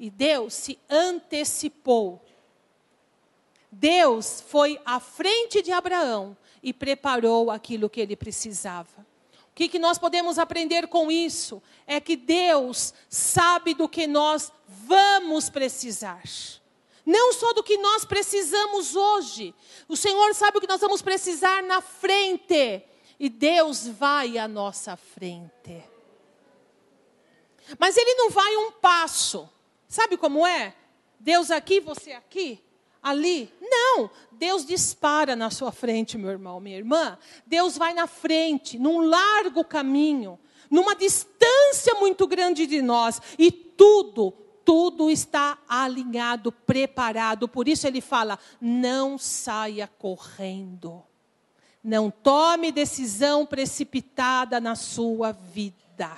[0.00, 2.20] E Deus se antecipou.
[3.70, 9.06] Deus foi à frente de Abraão e preparou aquilo que ele precisava.
[9.32, 11.62] O que, que nós podemos aprender com isso?
[11.86, 16.24] É que Deus sabe do que nós vamos precisar.
[17.06, 19.54] Não só do que nós precisamos hoje.
[19.86, 22.82] O Senhor sabe o que nós vamos precisar na frente.
[23.20, 25.84] E Deus vai à nossa frente.
[27.78, 29.46] Mas Ele não vai um passo.
[29.86, 30.74] Sabe como é?
[31.18, 32.64] Deus aqui, você aqui,
[33.02, 33.52] ali.
[33.60, 37.18] Não, Deus dispara na sua frente, meu irmão, minha irmã.
[37.46, 40.38] Deus vai na frente, num largo caminho,
[40.70, 43.20] numa distância muito grande de nós.
[43.38, 44.32] E tudo,
[44.64, 47.46] tudo está alinhado, preparado.
[47.46, 51.09] Por isso ele fala: não saia correndo.
[51.82, 56.10] Não tome decisão precipitada na sua vida.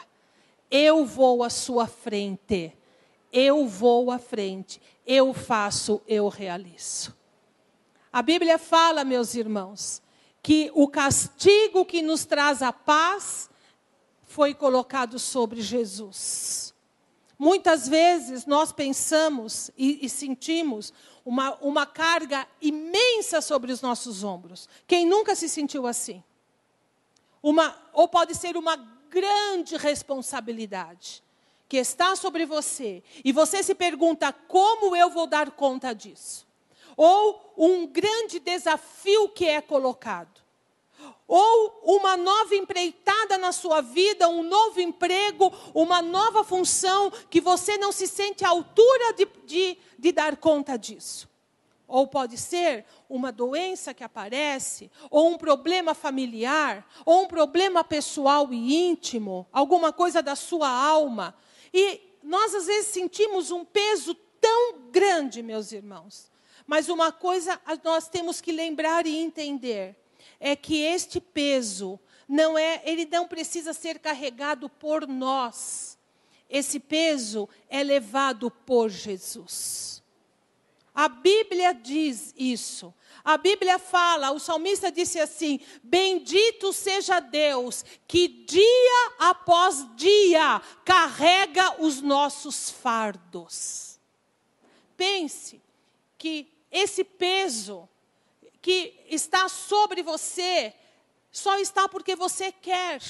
[0.70, 2.76] Eu vou à sua frente.
[3.32, 4.80] Eu vou à frente.
[5.06, 7.14] Eu faço, eu realizo.
[8.12, 10.02] A Bíblia fala, meus irmãos,
[10.42, 13.48] que o castigo que nos traz a paz
[14.24, 16.74] foi colocado sobre Jesus.
[17.38, 20.92] Muitas vezes nós pensamos e, e, sentimos
[21.24, 24.68] uma, uma carga imensa sobre os nossos ombros.
[24.86, 26.22] Quem nunca se sentiu assim?
[27.42, 28.76] Uma, ou pode ser uma
[29.08, 31.22] grande responsabilidade
[31.68, 36.46] que está sobre você e você se pergunta como eu vou dar conta disso.
[36.96, 40.41] Ou um grande desafio que é colocado
[41.26, 47.78] ou uma nova empreitada na sua vida, um novo emprego, uma nova função que você
[47.78, 51.30] não se sente à altura de, de, de dar conta disso.
[51.88, 58.52] Ou pode ser uma doença que aparece, ou um problema familiar, ou um problema pessoal
[58.52, 61.34] e íntimo, alguma coisa da sua alma.
[61.72, 66.30] E nós às vezes sentimos um peso tão grande, meus irmãos.
[66.66, 70.01] Mas uma coisa nós temos que lembrar e entender
[70.44, 75.96] é que este peso não é, ele não precisa ser carregado por nós.
[76.50, 80.02] Esse peso é levado por Jesus.
[80.92, 82.92] A Bíblia diz isso.
[83.24, 91.80] A Bíblia fala, o salmista disse assim: Bendito seja Deus, que dia após dia carrega
[91.80, 94.00] os nossos fardos.
[94.96, 95.62] Pense
[96.18, 97.88] que esse peso
[98.62, 100.72] que está sobre você
[101.32, 103.02] só está porque você quer,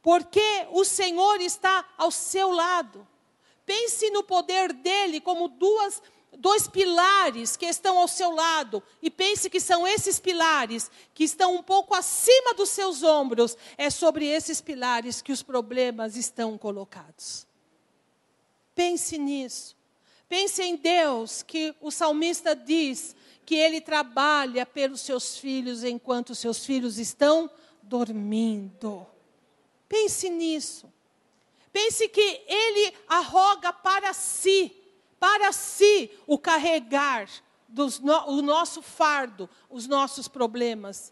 [0.00, 3.06] porque o Senhor está ao seu lado.
[3.66, 6.00] Pense no poder dele como duas,
[6.38, 11.56] dois pilares que estão ao seu lado, e pense que são esses pilares que estão
[11.56, 17.46] um pouco acima dos seus ombros, é sobre esses pilares que os problemas estão colocados.
[18.74, 19.76] Pense nisso.
[20.28, 23.16] Pense em Deus, que o salmista diz
[23.48, 29.06] que ele trabalha pelos seus filhos enquanto seus filhos estão dormindo.
[29.88, 30.92] Pense nisso.
[31.72, 34.70] Pense que ele arroga para si,
[35.18, 37.26] para si, o carregar
[37.66, 41.10] dos, no, o nosso fardo, os nossos problemas.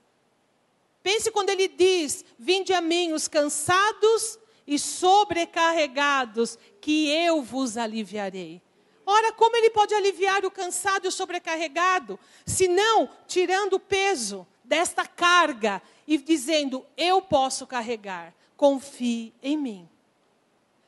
[1.02, 8.60] Pense quando ele diz: Vinde a mim os cansados e sobrecarregados, que eu vos aliviarei.
[9.08, 12.18] Ora, como ele pode aliviar o cansado e o sobrecarregado?
[12.44, 19.88] Se não, tirando o peso desta carga e dizendo: Eu posso carregar, confie em mim.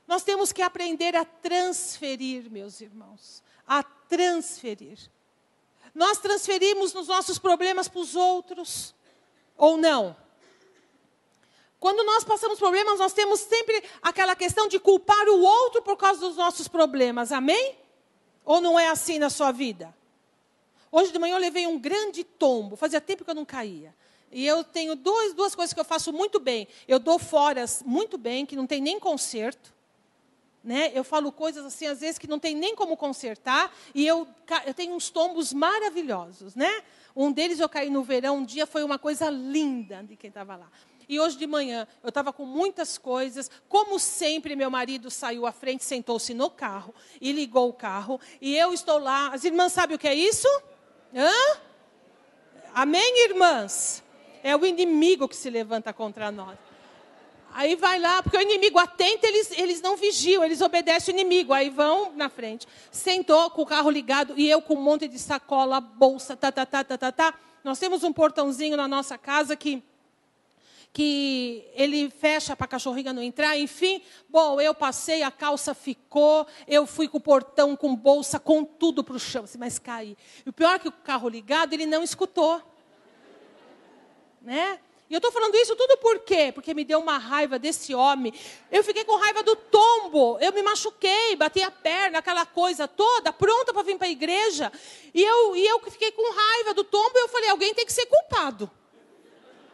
[0.05, 4.99] Nós temos que aprender a transferir, meus irmãos, a transferir.
[5.95, 8.95] Nós transferimos os nossos problemas para os outros,
[9.57, 10.17] ou não?
[11.79, 16.21] Quando nós passamos problemas, nós temos sempre aquela questão de culpar o outro por causa
[16.21, 17.79] dos nossos problemas, amém?
[18.49, 19.95] Ou não é assim na sua vida?
[20.91, 23.95] Hoje de manhã eu levei um grande tombo, fazia tempo que eu não caía.
[24.33, 26.67] E eu tenho duas coisas que eu faço muito bem.
[26.89, 29.71] Eu dou foras muito bem, que não tem nem conserto.
[30.65, 30.91] Né?
[30.95, 33.71] Eu falo coisas assim, às vezes, que não tem nem como consertar.
[33.95, 34.27] E eu,
[34.65, 36.55] eu tenho uns tombos maravilhosos.
[36.55, 36.83] Né?
[37.15, 40.57] Um deles eu caí no verão, um dia foi uma coisa linda de quem estava
[40.57, 40.71] lá.
[41.09, 43.51] E hoje de manhã eu estava com muitas coisas.
[43.69, 48.21] Como sempre, meu marido saiu à frente, sentou-se no carro e ligou o carro.
[48.41, 49.29] E eu estou lá.
[49.29, 50.49] As irmãs sabem o que é isso?
[51.15, 51.59] Hã?
[52.75, 54.05] Amém, irmãs?
[54.43, 56.59] É o inimigo que se levanta contra nós.
[57.55, 61.55] Aí vai lá, porque o inimigo atenta, eles, eles não vigiam, eles obedecem o inimigo.
[61.55, 62.69] Aí vão na frente.
[62.91, 66.67] Sentou com o carro ligado e eu com um monte de sacola, bolsa, tá, tá,
[66.67, 67.35] tá, tá, tá, tá.
[67.65, 69.83] Nós temos um portãozinho na nossa casa que
[70.93, 74.03] que ele fecha para a cachorrinha não entrar, enfim.
[74.29, 79.05] Bom, eu passei, a calça ficou, eu fui com o portão, com bolsa, com tudo
[79.05, 80.17] para o chão, mas caí.
[80.45, 82.63] E o pior é que o carro ligado, ele não escutou.
[84.41, 84.81] Né?
[85.11, 86.53] E eu estou falando isso tudo por quê?
[86.53, 88.33] Porque me deu uma raiva desse homem.
[88.71, 90.39] Eu fiquei com raiva do tombo.
[90.39, 94.71] Eu me machuquei, bati a perna, aquela coisa toda, pronta para vir para a igreja.
[95.15, 97.93] E eu, e eu fiquei com raiva do tombo e eu falei: alguém tem que
[97.93, 98.71] ser culpado.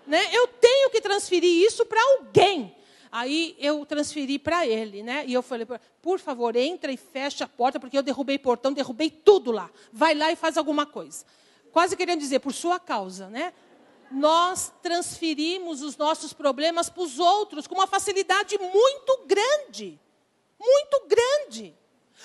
[0.07, 0.21] Né?
[0.33, 2.75] Eu tenho que transferir isso para alguém.
[3.11, 5.25] Aí eu transferi para ele, né?
[5.27, 5.67] E eu falei,
[6.03, 9.71] por favor, entra e fecha a porta, porque eu derrubei portão, derrubei tudo lá.
[9.93, 11.25] Vai lá e faz alguma coisa.
[11.71, 13.53] Quase querendo dizer, por sua causa, né?
[14.11, 20.01] nós transferimos os nossos problemas para os outros com uma facilidade muito grande.
[20.59, 21.75] Muito grande.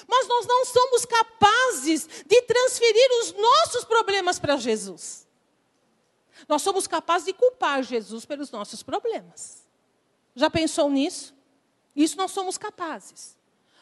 [0.08, 5.28] Mas nós não somos capazes de transferir os nossos problemas para Jesus.
[6.48, 9.68] Nós somos capazes de culpar Jesus pelos nossos problemas.
[10.36, 11.36] Já pensou nisso?
[11.96, 13.38] Isso nós somos capazes.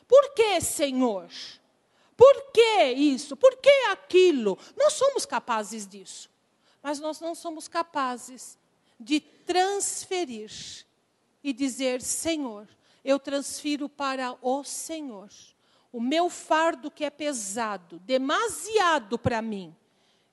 [0.07, 1.29] Por que, Senhor?
[2.15, 3.35] Por que isso?
[3.35, 4.57] Por que aquilo?
[4.75, 6.29] Nós somos capazes disso
[6.87, 8.57] mas nós não somos capazes
[8.97, 10.49] de transferir
[11.43, 12.65] e dizer: Senhor,
[13.03, 15.29] eu transfiro para o Senhor.
[15.91, 19.75] O meu fardo que é pesado, demasiado para mim,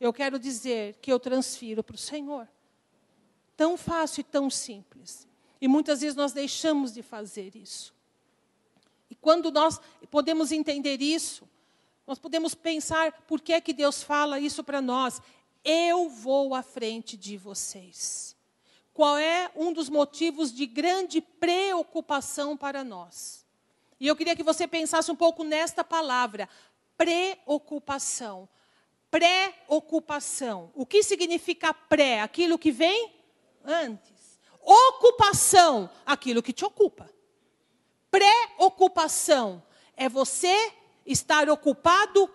[0.07, 2.49] eu quero dizer que eu transfiro para o Senhor.
[3.57, 5.27] Tão fácil e tão simples.
[5.61, 7.95] E muitas vezes nós deixamos de fazer isso.
[9.09, 9.81] E quando nós
[10.11, 11.49] podemos entender isso,
[12.07, 15.23] nós podemos pensar por que é que Deus fala isso para nós.
[15.65, 18.37] Eu vou à frente de vocês.
[18.93, 23.45] Qual é um dos motivos de grande preocupação para nós?
[23.99, 26.49] E eu queria que você pensasse um pouco nesta palavra,
[26.97, 28.49] preocupação.
[29.15, 30.73] Preocupação.
[30.75, 32.21] O que significa pré?
[32.21, 33.15] Aquilo que vem
[33.65, 34.41] antes.
[34.61, 37.09] Ocupação, aquilo que te ocupa.
[38.11, 39.63] Preocupação
[39.97, 40.73] é você
[41.07, 42.29] estar ocupado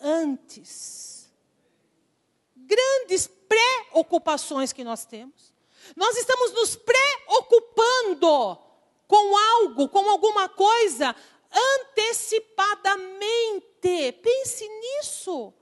[0.00, 1.28] antes
[2.64, 5.52] grandes preocupações que nós temos.
[5.96, 8.56] Nós estamos nos preocupando
[9.08, 11.12] com algo, com alguma coisa,
[11.52, 14.12] antecipadamente.
[14.22, 15.52] Pense nisso.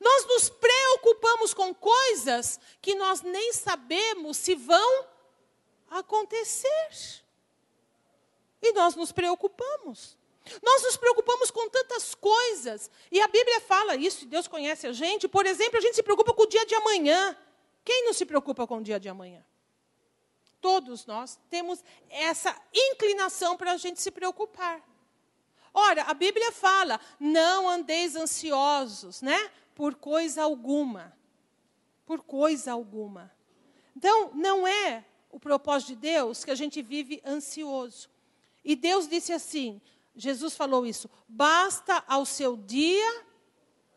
[0.00, 5.06] Nós nos preocupamos com coisas que nós nem sabemos se vão
[5.90, 7.22] acontecer.
[8.60, 10.16] E nós nos preocupamos.
[10.62, 12.90] Nós nos preocupamos com tantas coisas.
[13.10, 15.28] E a Bíblia fala isso, Deus conhece a gente.
[15.28, 17.36] Por exemplo, a gente se preocupa com o dia de amanhã.
[17.84, 19.44] Quem não se preocupa com o dia de amanhã?
[20.60, 24.82] Todos nós temos essa inclinação para a gente se preocupar.
[25.72, 29.50] Ora, a Bíblia fala: não andeis ansiosos, né?
[29.76, 31.16] Por coisa alguma.
[32.06, 33.30] Por coisa alguma.
[33.94, 38.08] Então, não é o propósito de Deus que a gente vive ansioso.
[38.64, 39.80] E Deus disse assim:
[40.16, 41.10] Jesus falou isso.
[41.28, 43.24] Basta ao seu dia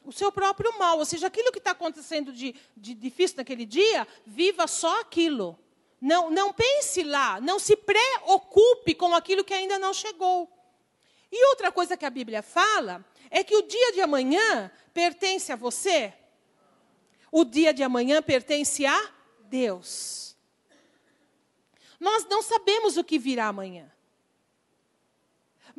[0.03, 0.99] o seu próprio mal.
[0.99, 5.57] Ou seja, aquilo que está acontecendo de, de difícil naquele dia, viva só aquilo.
[6.01, 10.49] Não, não pense lá, não se preocupe com aquilo que ainda não chegou.
[11.31, 15.55] E outra coisa que a Bíblia fala é que o dia de amanhã pertence a
[15.55, 16.13] você.
[17.31, 19.11] O dia de amanhã pertence a
[19.43, 20.35] Deus.
[21.99, 23.91] Nós não sabemos o que virá amanhã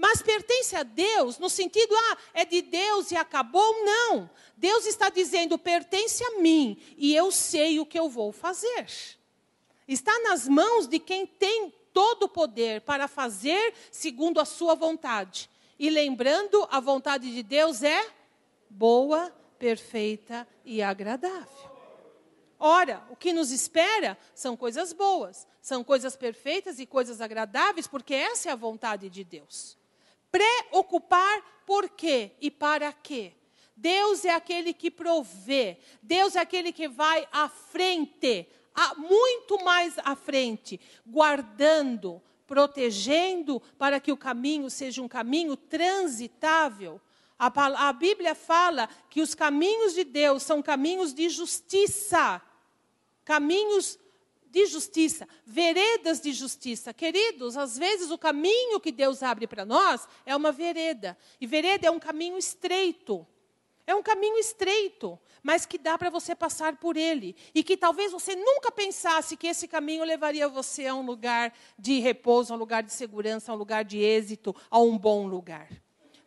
[0.00, 3.84] mas pertence a Deus, no sentido, ah, é de Deus e acabou.
[3.84, 4.30] Não.
[4.56, 8.86] Deus está dizendo, pertence a mim e eu sei o que eu vou fazer.
[9.86, 15.50] Está nas mãos de quem tem todo o poder para fazer segundo a sua vontade.
[15.78, 18.02] E lembrando, a vontade de Deus é
[18.70, 21.70] boa, perfeita e agradável.
[22.58, 28.14] Ora, o que nos espera são coisas boas, são coisas perfeitas e coisas agradáveis, porque
[28.14, 29.76] essa é a vontade de Deus.
[30.30, 33.32] Preocupar por quê e para quê?
[33.74, 38.46] Deus é aquele que provê, Deus é aquele que vai à frente,
[38.98, 47.00] muito mais à frente, guardando, protegendo para que o caminho seja um caminho transitável.
[47.40, 52.42] A, a Bíblia fala que os caminhos de Deus são caminhos de justiça,
[53.24, 53.98] caminhos
[54.44, 56.92] de justiça, veredas de justiça.
[56.92, 61.16] Queridos, às vezes o caminho que Deus abre para nós é uma vereda.
[61.40, 63.26] E vereda é um caminho estreito.
[63.86, 67.34] É um caminho estreito, mas que dá para você passar por ele.
[67.54, 72.00] E que talvez você nunca pensasse que esse caminho levaria você a um lugar de
[72.00, 75.70] repouso, a um lugar de segurança, a um lugar de êxito, a um bom lugar.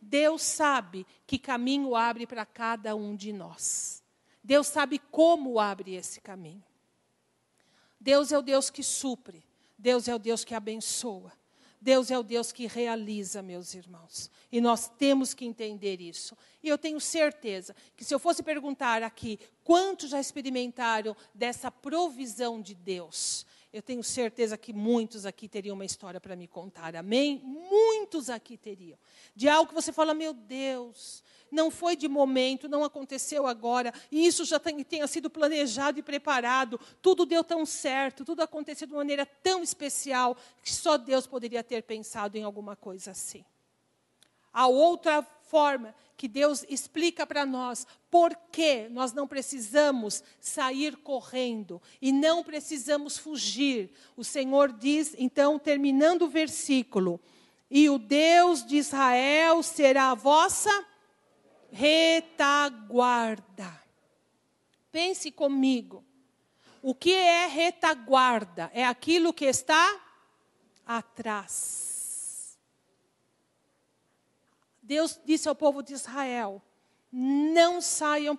[0.04, 4.04] Deus sabe que caminho abre para cada um de nós.
[4.44, 6.64] Deus sabe como abre esse caminho.
[8.00, 9.44] Deus é o Deus que supre.
[9.78, 11.32] Deus é o Deus que abençoa.
[11.80, 14.32] Deus é o Deus que realiza, meus irmãos.
[14.52, 16.38] E nós temos que entender isso.
[16.62, 22.62] E eu tenho certeza que se eu fosse perguntar aqui quantos já experimentaram dessa provisão
[22.62, 26.96] de Deus, eu tenho certeza que muitos aqui teriam uma história para me contar.
[26.96, 27.42] Amém?
[27.44, 29.00] Muitos aqui teriam.
[29.36, 34.28] De algo que você fala, meu Deus, não foi de momento, não aconteceu agora, e
[34.28, 38.94] isso já tem, tenha sido planejado e preparado, tudo deu tão certo, tudo aconteceu de
[38.94, 43.44] maneira tão especial, que só Deus poderia ter pensado em alguma coisa assim.
[44.54, 51.80] A outra forma que Deus explica para nós por que nós não precisamos sair correndo
[52.02, 53.92] e não precisamos fugir.
[54.18, 57.22] O Senhor diz, então, terminando o versículo:
[57.70, 60.72] E o Deus de Israel será a vossa
[61.72, 63.44] retaguarda.
[64.92, 66.04] Pense comigo.
[66.82, 68.72] O que é retaguarda?
[68.74, 70.02] É aquilo que está
[70.84, 71.93] atrás.
[74.84, 76.62] Deus disse ao povo de Israel:
[77.12, 78.36] não saiam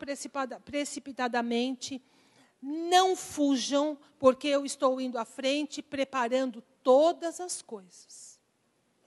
[0.64, 2.02] precipitadamente,
[2.60, 8.38] não fujam, porque eu estou indo à frente preparando todas as coisas.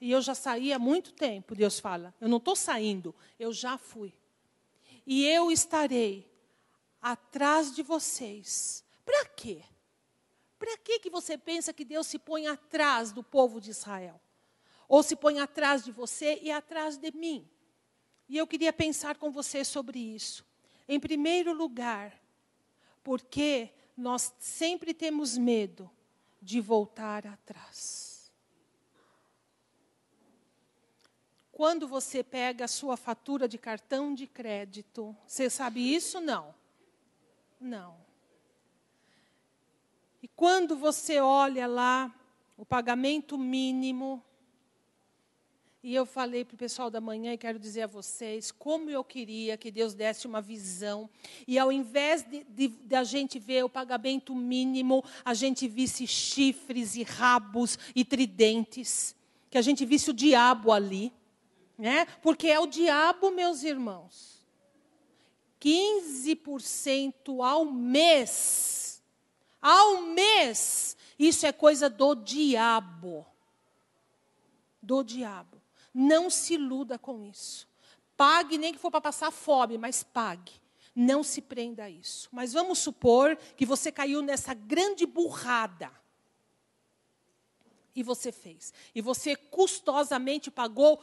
[0.00, 2.14] E eu já saí há muito tempo, Deus fala.
[2.20, 4.12] Eu não estou saindo, eu já fui.
[5.06, 6.30] E eu estarei
[7.00, 8.84] atrás de vocês.
[9.04, 9.62] Para quê?
[10.58, 14.20] Para que, que você pensa que Deus se põe atrás do povo de Israel?
[14.88, 17.46] Ou se põe atrás de você e atrás de mim?
[18.28, 20.44] E eu queria pensar com você sobre isso.
[20.88, 22.18] Em primeiro lugar,
[23.04, 25.90] porque nós sempre temos medo
[26.40, 28.32] de voltar atrás.
[31.52, 36.20] Quando você pega a sua fatura de cartão de crédito, você sabe isso?
[36.20, 36.54] Não.
[37.60, 37.96] Não.
[40.22, 42.14] E quando você olha lá
[42.56, 44.24] o pagamento mínimo,
[45.82, 49.04] e eu falei para o pessoal da manhã e quero dizer a vocês como eu
[49.04, 51.08] queria que Deus desse uma visão.
[51.46, 56.06] E ao invés de, de, de, a gente ver o pagamento mínimo, a gente visse
[56.06, 59.14] chifres e rabos e tridentes.
[59.50, 61.12] Que a gente visse o diabo ali
[61.78, 62.06] né?
[62.20, 64.44] Porque é o diabo, meus irmãos.
[65.60, 69.00] 15% ao mês.
[69.62, 70.96] Ao mês.
[71.16, 73.24] Isso é coisa do diabo.
[74.82, 75.57] Do diabo.
[75.92, 77.68] Não se iluda com isso.
[78.16, 80.52] Pague, nem que for para passar fome, mas pague.
[80.94, 82.28] Não se prenda a isso.
[82.32, 85.90] Mas vamos supor que você caiu nessa grande burrada.
[87.94, 88.72] E você fez.
[88.94, 91.00] E você custosamente pagou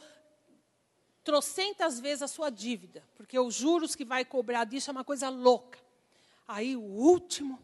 [1.26, 5.28] trocentas vezes a sua dívida, porque os juros que vai cobrar disso é uma coisa
[5.28, 5.78] louca.
[6.46, 7.58] Aí o último,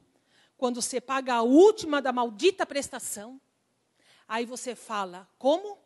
[0.56, 3.40] quando você paga a última da maldita prestação,
[4.26, 5.78] aí você fala, como?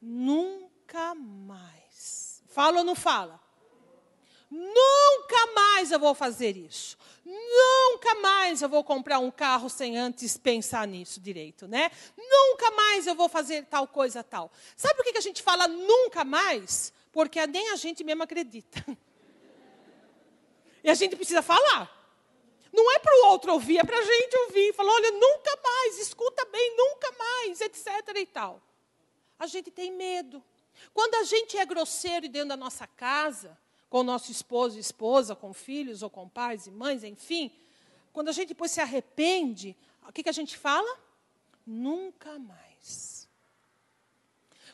[0.00, 2.42] Nunca mais.
[2.48, 3.40] Fala ou não fala?
[4.50, 6.98] Nunca mais eu vou fazer isso.
[7.24, 11.90] Nunca mais eu vou comprar um carro sem antes pensar nisso direito, né?
[12.16, 14.50] Nunca mais eu vou fazer tal coisa tal.
[14.76, 16.92] Sabe por que a gente fala nunca mais?
[17.12, 18.84] porque nem a gente mesmo acredita.
[20.82, 21.94] E a gente precisa falar.
[22.72, 24.72] Não é para o outro ouvir, é para a gente ouvir.
[24.72, 27.86] Falar, olha, nunca mais, escuta bem, nunca mais, etc.
[28.16, 28.62] e tal.
[29.40, 30.44] A gente tem medo.
[30.92, 35.34] Quando a gente é grosseiro dentro da nossa casa, com o nosso esposo e esposa,
[35.34, 37.50] com filhos ou com pais e mães, enfim,
[38.12, 39.74] quando a gente depois se arrepende,
[40.06, 40.98] o que, que a gente fala?
[41.66, 43.26] Nunca mais.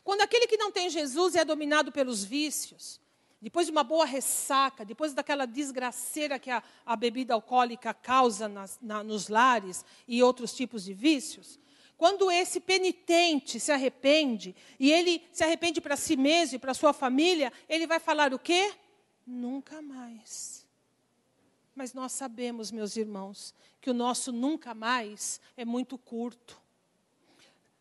[0.02, 3.00] Quando aquele que não tem Jesus é dominado pelos vícios,
[3.40, 8.78] depois de uma boa ressaca, depois daquela desgraceira que a, a bebida alcoólica causa nas,
[8.82, 11.58] na, nos lares e outros tipos de vícios,
[11.96, 16.92] quando esse penitente se arrepende, e ele se arrepende para si mesmo e para sua
[16.92, 18.74] família, ele vai falar o quê?
[19.26, 20.66] Nunca mais.
[21.74, 26.60] Mas nós sabemos, meus irmãos, que o nosso nunca mais é muito curto.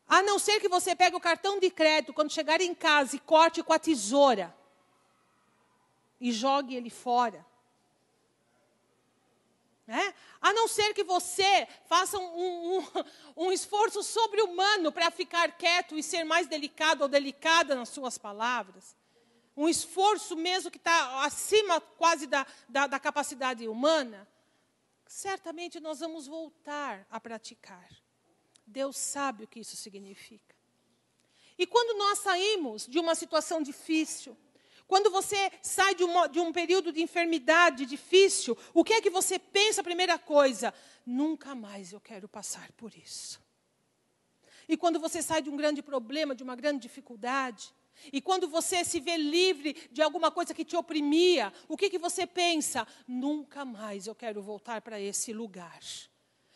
[0.08, 3.20] A não ser que você pegue o cartão de crédito quando chegar em casa e
[3.20, 4.56] corte com a tesoura
[6.20, 7.46] e jogue ele fora.
[9.88, 10.14] É?
[10.42, 12.88] A não ser que você faça um, um,
[13.38, 18.96] um esforço sobre-humano para ficar quieto e ser mais delicado ou delicada nas suas palavras.
[19.56, 24.28] Um esforço mesmo que está acima quase da, da, da capacidade humana.
[25.06, 27.88] Certamente nós vamos voltar a praticar.
[28.66, 30.56] Deus sabe o que isso significa.
[31.58, 34.36] E quando nós saímos de uma situação difícil,
[34.88, 39.40] quando você sai de, de, um período de enfermidade difícil, o que é que você
[39.40, 39.82] pensa?
[39.82, 40.74] A primeira coisa,
[41.06, 43.44] nunca mais eu quero passar por isso.
[44.68, 47.74] E quando você sai de um grande problema, de uma grande dificuldade,
[48.12, 51.98] e quando você se vê livre de alguma coisa que te oprimia, o que, que
[51.98, 52.88] você pensa?
[53.08, 55.80] Nunca mais eu quero voltar para esse lugar.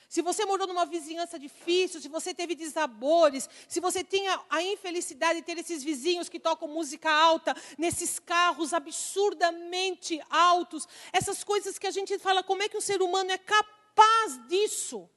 [0.10, 5.40] Se você morou numa vizinhança difícil, se você teve desabores, se você tinha a infelicidade
[5.40, 11.86] de ter esses vizinhos que tocam música alta, nesses carros absurdamente altos, essas coisas que
[11.86, 15.08] a gente fala, como é que um ser humano é capaz disso?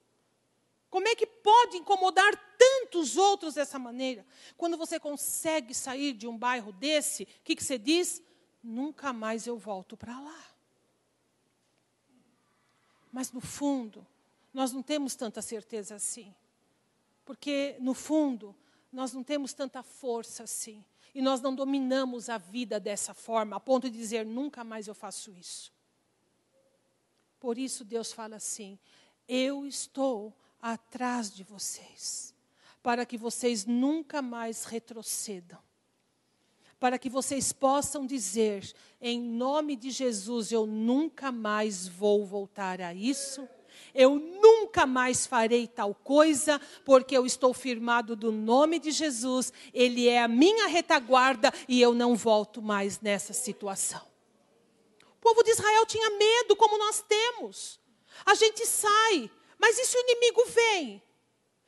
[0.90, 4.26] Como é que pode incomodar tantos outros dessa maneira?
[4.58, 8.22] Quando você consegue sair de um bairro desse, o que, que você diz?
[8.62, 10.44] Nunca mais eu volto para lá.
[13.10, 14.06] Mas no fundo,
[14.52, 16.34] nós não temos tanta certeza assim.
[17.24, 18.54] Porque, no fundo,
[18.92, 20.84] nós não temos tanta força assim.
[21.14, 24.94] E nós não dominamos a vida dessa forma, a ponto de dizer: nunca mais eu
[24.94, 25.72] faço isso.
[27.38, 28.78] Por isso, Deus fala assim:
[29.28, 32.34] eu estou atrás de vocês,
[32.82, 35.58] para que vocês nunca mais retrocedam.
[36.78, 42.92] Para que vocês possam dizer, em nome de Jesus, eu nunca mais vou voltar a
[42.92, 43.48] isso.
[43.94, 50.08] Eu nunca mais farei tal coisa, porque eu estou firmado do nome de Jesus, Ele
[50.08, 54.02] é a minha retaguarda e eu não volto mais nessa situação.
[55.02, 57.80] O povo de Israel tinha medo, como nós temos.
[58.26, 61.02] A gente sai, mas e se o inimigo vem?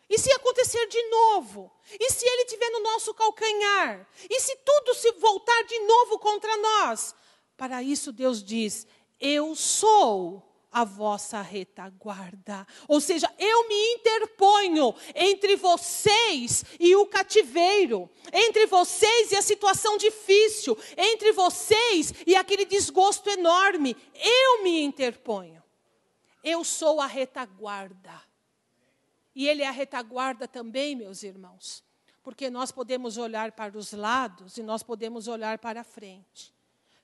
[0.08, 1.72] E se acontecer de novo?
[1.98, 4.06] E se ele estiver no nosso calcanhar?
[4.28, 7.14] E se tudo se voltar de novo contra nós?
[7.56, 8.86] Para isso Deus diz:
[9.20, 10.42] Eu sou
[10.74, 12.66] a vossa retaguarda.
[12.88, 19.96] Ou seja, eu me interponho entre vocês e o cativeiro, entre vocês e a situação
[19.96, 23.96] difícil, entre vocês e aquele desgosto enorme.
[24.16, 25.62] Eu me interponho.
[26.42, 28.20] Eu sou a retaguarda.
[29.32, 31.84] E Ele é a retaguarda também, meus irmãos.
[32.20, 36.52] Porque nós podemos olhar para os lados e nós podemos olhar para a frente.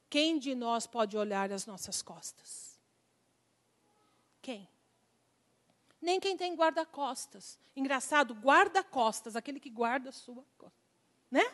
[0.08, 2.69] Quem de nós pode olhar as nossas costas?
[4.42, 4.68] Quem?
[6.00, 7.58] Nem quem tem guarda-costas.
[7.76, 10.78] Engraçado, guarda-costas, aquele que guarda a sua costa.
[11.30, 11.44] Né?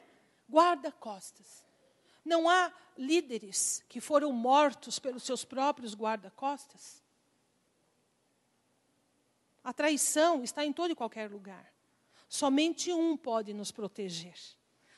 [0.48, 1.64] Guarda-costas.
[2.24, 7.02] Não há líderes que foram mortos pelos seus próprios guarda-costas?
[9.62, 11.72] A traição está em todo e qualquer lugar.
[12.28, 14.38] Somente um pode nos proteger.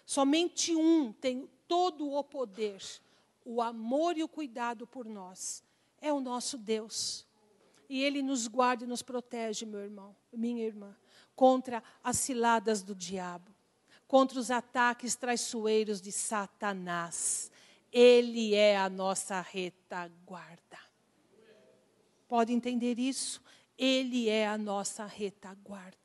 [0.04, 2.82] Somente um tem todo o poder,
[3.44, 5.62] o amor e o cuidado por nós.
[6.00, 7.27] É o nosso Deus.
[7.88, 10.94] E Ele nos guarda e nos protege, meu irmão, minha irmã,
[11.34, 13.50] contra as ciladas do diabo,
[14.06, 17.50] contra os ataques traiçoeiros de Satanás.
[17.90, 20.78] Ele é a nossa retaguarda.
[22.26, 23.42] Pode entender isso?
[23.76, 25.96] Ele é a nossa retaguarda.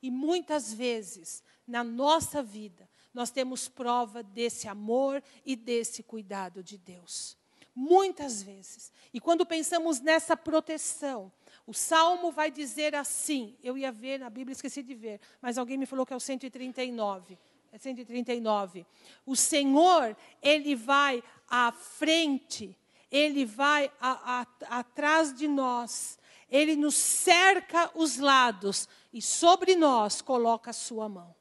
[0.00, 6.78] E muitas vezes, na nossa vida, nós temos prova desse amor e desse cuidado de
[6.78, 7.36] Deus.
[7.74, 8.92] Muitas vezes.
[9.14, 11.32] E quando pensamos nessa proteção,
[11.66, 15.78] o salmo vai dizer assim: eu ia ver na Bíblia, esqueci de ver, mas alguém
[15.78, 17.38] me falou que é o 139.
[17.72, 18.84] É 139.
[19.24, 22.76] O Senhor, Ele vai à frente,
[23.10, 26.18] Ele vai a, a, atrás de nós,
[26.52, 31.34] ele nos cerca os lados e sobre nós coloca a sua mão.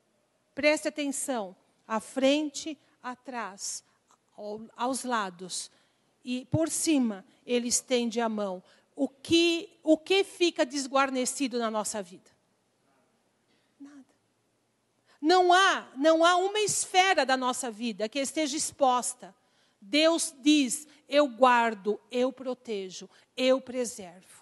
[0.56, 1.54] Preste atenção,
[1.86, 3.84] à frente, atrás,
[4.38, 5.70] ao, aos lados
[6.24, 8.64] e por cima ele estende a mão.
[8.96, 12.30] O que, o que fica desguarnecido na nossa vida?
[13.80, 14.06] Nada.
[15.20, 19.36] Não há, não há uma esfera da nossa vida que esteja exposta.
[19.80, 24.42] Deus diz: eu guardo, eu protejo, eu preservo.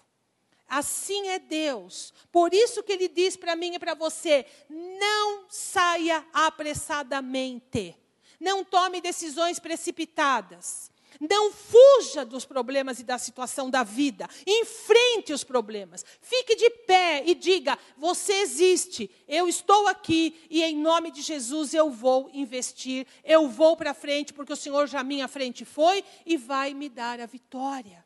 [0.68, 2.14] Assim é Deus.
[2.30, 7.96] Por isso que ele diz para mim e para você: não saia apressadamente.
[8.38, 10.90] Não tome decisões precipitadas.
[11.20, 14.26] Não fuja dos problemas e da situação da vida.
[14.46, 16.02] Enfrente os problemas.
[16.22, 21.74] Fique de pé e diga: Você existe, eu estou aqui e em nome de Jesus
[21.74, 26.02] eu vou investir, eu vou para frente, porque o Senhor já à minha frente foi
[26.24, 28.02] e vai me dar a vitória.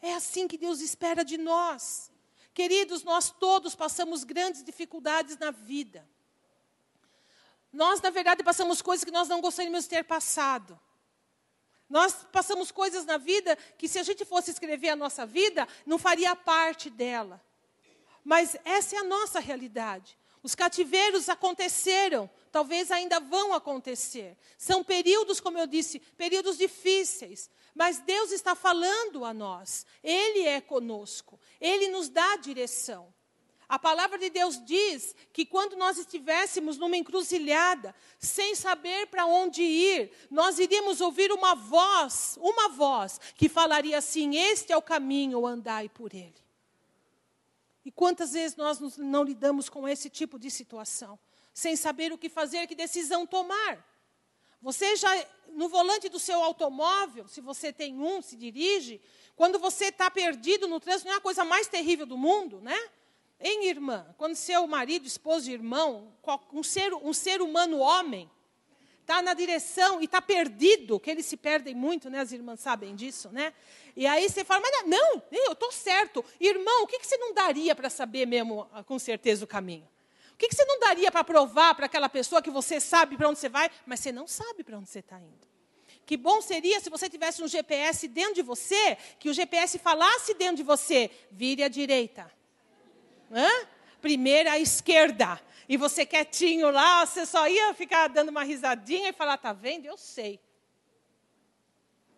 [0.00, 2.10] É assim que Deus espera de nós.
[2.52, 6.04] Queridos, nós todos passamos grandes dificuldades na vida.
[7.72, 10.78] Nós, na verdade, passamos coisas que nós não gostaríamos de ter passado.
[11.92, 15.98] Nós passamos coisas na vida que, se a gente fosse escrever a nossa vida, não
[15.98, 17.38] faria parte dela.
[18.24, 20.16] Mas essa é a nossa realidade.
[20.42, 24.38] Os cativeiros aconteceram, talvez ainda vão acontecer.
[24.56, 27.50] São períodos, como eu disse, períodos difíceis.
[27.74, 29.84] Mas Deus está falando a nós.
[30.02, 31.38] Ele é conosco.
[31.60, 33.12] Ele nos dá direção.
[33.72, 39.62] A palavra de Deus diz que quando nós estivéssemos numa encruzilhada, sem saber para onde
[39.62, 45.46] ir, nós iríamos ouvir uma voz, uma voz, que falaria assim: Este é o caminho,
[45.46, 46.36] andai por ele.
[47.82, 51.18] E quantas vezes nós não lidamos com esse tipo de situação,
[51.54, 53.82] sem saber o que fazer, que decisão tomar?
[54.60, 55.10] Você já,
[55.48, 59.00] no volante do seu automóvel, se você tem um, se dirige,
[59.34, 62.78] quando você está perdido no trânsito, não é a coisa mais terrível do mundo, né?
[63.42, 64.06] Hein, irmã?
[64.16, 66.12] Quando seu marido, esposo, irmão,
[66.52, 68.30] um ser, um ser humano homem,
[69.00, 72.20] está na direção e está perdido, que eles se perdem muito, né?
[72.20, 73.52] As irmãs sabem disso, né?
[73.96, 76.24] E aí você fala, mas não, eu estou certo.
[76.40, 79.88] Irmão, o que, que você não daria para saber mesmo ah, com certeza o caminho?
[80.32, 83.28] O que, que você não daria para provar para aquela pessoa que você sabe para
[83.28, 85.50] onde você vai, mas você não sabe para onde você está indo?
[86.06, 90.34] Que bom seria se você tivesse um GPS dentro de você, que o GPS falasse
[90.34, 92.30] dentro de você, vire à direita
[93.32, 93.66] Hã?
[94.00, 95.40] Primeiro à esquerda.
[95.68, 99.86] E você quietinho lá, você só ia ficar dando uma risadinha e falar: tá vendo?
[99.86, 100.38] Eu sei.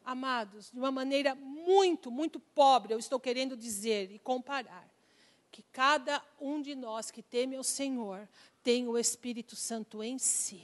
[0.05, 4.87] Amados, de uma maneira muito, muito pobre, eu estou querendo dizer e comparar
[5.51, 8.29] que cada um de nós que teme ao Senhor
[8.63, 10.61] tem o Espírito Santo em si.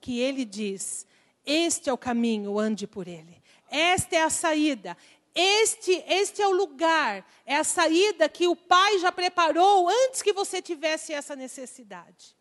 [0.00, 1.06] Que ele diz:
[1.46, 3.42] Este é o caminho, ande por ele.
[3.70, 4.96] Esta é a saída,
[5.34, 10.32] este, este é o lugar, é a saída que o Pai já preparou antes que
[10.32, 12.36] você tivesse essa necessidade.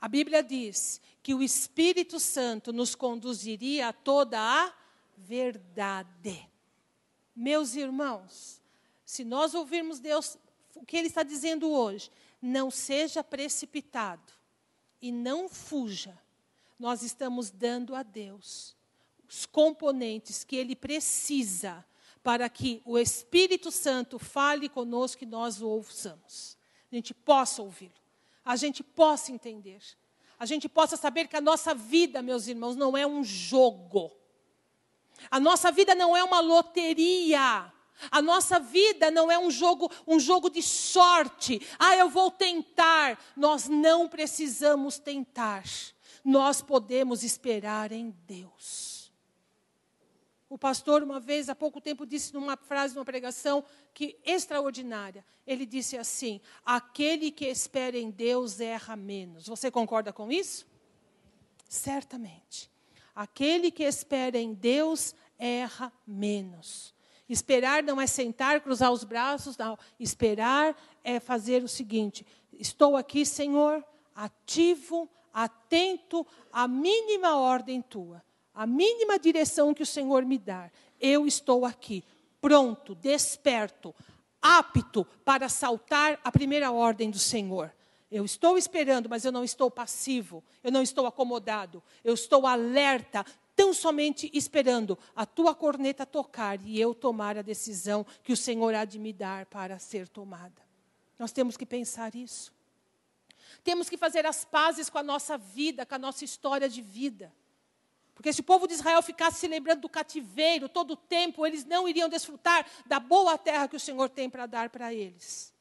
[0.00, 4.72] A Bíblia diz que o Espírito Santo nos conduziria a toda a
[5.16, 6.48] verdade.
[7.34, 8.60] Meus irmãos,
[9.04, 10.36] se nós ouvirmos Deus,
[10.74, 12.10] o que Ele está dizendo hoje,
[12.42, 14.32] não seja precipitado
[15.00, 16.18] e não fuja.
[16.78, 18.76] Nós estamos dando a Deus
[19.28, 21.84] os componentes que ele precisa
[22.22, 26.56] para que o Espírito Santo fale conosco e nós o ouçamos.
[26.90, 27.92] A gente possa ouvi-lo,
[28.44, 29.82] a gente possa entender,
[30.38, 34.10] a gente possa saber que a nossa vida, meus irmãos, não é um jogo.
[35.30, 37.72] A nossa vida não é uma loteria.
[38.10, 41.60] A nossa vida não é um jogo, um jogo de sorte.
[41.78, 43.18] Ah, eu vou tentar.
[43.36, 45.64] Nós não precisamos tentar.
[46.24, 48.93] Nós podemos esperar em Deus.
[50.48, 55.24] O pastor, uma vez, há pouco tempo, disse numa frase, numa pregação, que extraordinária.
[55.46, 59.46] Ele disse assim: Aquele que espera em Deus erra menos.
[59.46, 60.66] Você concorda com isso?
[61.68, 62.70] Certamente.
[63.14, 66.94] Aquele que espera em Deus erra menos.
[67.26, 69.78] Esperar não é sentar, cruzar os braços, não.
[69.98, 73.82] Esperar é fazer o seguinte: estou aqui, Senhor,
[74.14, 78.22] ativo, atento à mínima ordem tua
[78.54, 82.04] a mínima direção que o Senhor me dar, eu estou aqui,
[82.40, 83.94] pronto, desperto,
[84.40, 87.74] apto para saltar a primeira ordem do Senhor.
[88.10, 93.26] Eu estou esperando, mas eu não estou passivo, eu não estou acomodado, eu estou alerta,
[93.56, 98.74] tão somente esperando a tua corneta tocar e eu tomar a decisão que o Senhor
[98.74, 100.62] há de me dar para ser tomada.
[101.18, 102.52] Nós temos que pensar isso.
[103.62, 107.32] Temos que fazer as pazes com a nossa vida, com a nossa história de vida.
[108.14, 111.64] Porque se o povo de Israel ficasse se lembrando do cativeiro todo o tempo, eles
[111.64, 115.52] não iriam desfrutar da boa terra que o Senhor tem para dar para eles.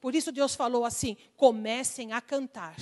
[0.00, 2.76] Por isso Deus falou assim: comecem a cantar.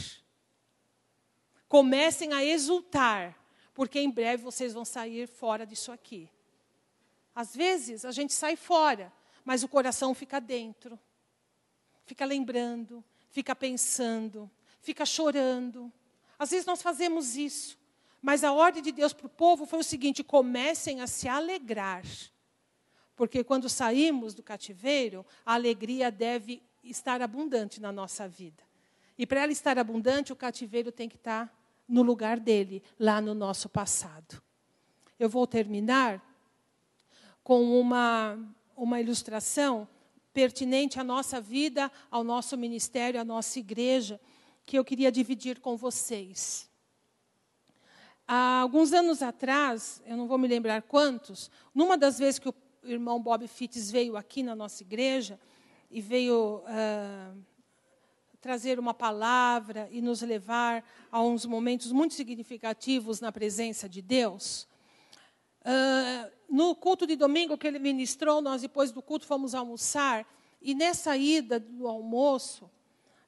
[1.69, 3.39] Comecem a exultar,
[3.75, 6.29] porque em breve vocês vão sair fora disso aqui.
[7.35, 9.13] Às vezes a gente sai fora,
[9.45, 10.99] mas o coração fica dentro.
[12.07, 14.51] Fica lembrando, fica pensando,
[14.81, 15.93] fica chorando.
[16.39, 17.79] Às vezes nós fazemos isso.
[18.21, 22.05] Mas a ordem de Deus para o povo foi o seguinte: comecem a se alegrar.
[23.17, 28.63] Porque quando saímos do cativeiro, a alegria deve estar abundante na nossa vida.
[29.19, 31.55] E para ela estar abundante, o cativeiro tem que estar
[31.87, 34.43] no lugar dele, lá no nosso passado.
[35.19, 36.25] Eu vou terminar
[37.43, 38.39] com uma,
[38.77, 39.87] uma ilustração
[40.33, 44.21] pertinente à nossa vida, ao nosso ministério, à nossa igreja,
[44.65, 46.70] que eu queria dividir com vocês.
[48.33, 52.55] Há alguns anos atrás, eu não vou me lembrar quantos, numa das vezes que o
[52.85, 55.37] irmão Bob Fitts veio aqui na nossa igreja
[55.91, 57.37] e veio uh,
[58.41, 64.69] trazer uma palavra e nos levar a uns momentos muito significativos na presença de Deus.
[65.63, 70.25] Uh, no culto de domingo que ele ministrou, nós depois do culto fomos almoçar
[70.63, 72.71] e nessa ida do almoço,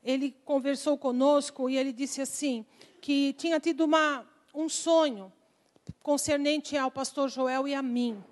[0.05, 2.65] ele conversou conosco e ele disse assim
[3.01, 5.33] que tinha tido uma um sonho
[6.03, 8.23] concernente ao pastor Joel e a mim.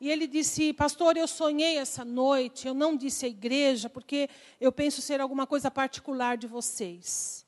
[0.00, 2.68] E ele disse: Pastor, eu sonhei essa noite.
[2.68, 4.28] Eu não disse à igreja, porque
[4.60, 7.46] eu penso ser alguma coisa particular de vocês.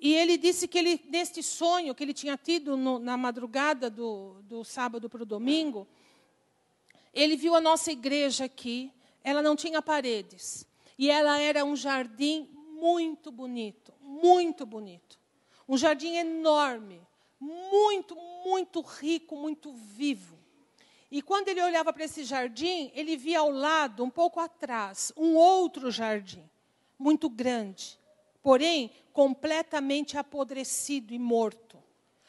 [0.00, 4.36] E ele disse que ele, neste sonho que ele tinha tido no, na madrugada do,
[4.42, 5.88] do sábado para o domingo,
[7.12, 8.92] ele viu a nossa igreja aqui.
[9.24, 10.66] Ela não tinha paredes.
[10.96, 12.48] E ela era um jardim
[12.78, 15.18] muito bonito, muito bonito.
[15.68, 17.06] Um jardim enorme,
[17.38, 20.38] muito, muito rico, muito vivo.
[21.10, 25.36] E quando ele olhava para esse jardim, ele via ao lado, um pouco atrás, um
[25.36, 26.48] outro jardim,
[26.98, 27.98] muito grande,
[28.42, 31.82] porém completamente apodrecido e morto,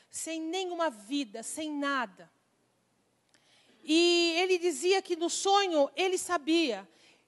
[0.10, 2.30] sem nenhuma vida, sem nada.
[3.84, 6.88] E ele dizia que no sonho ele sabia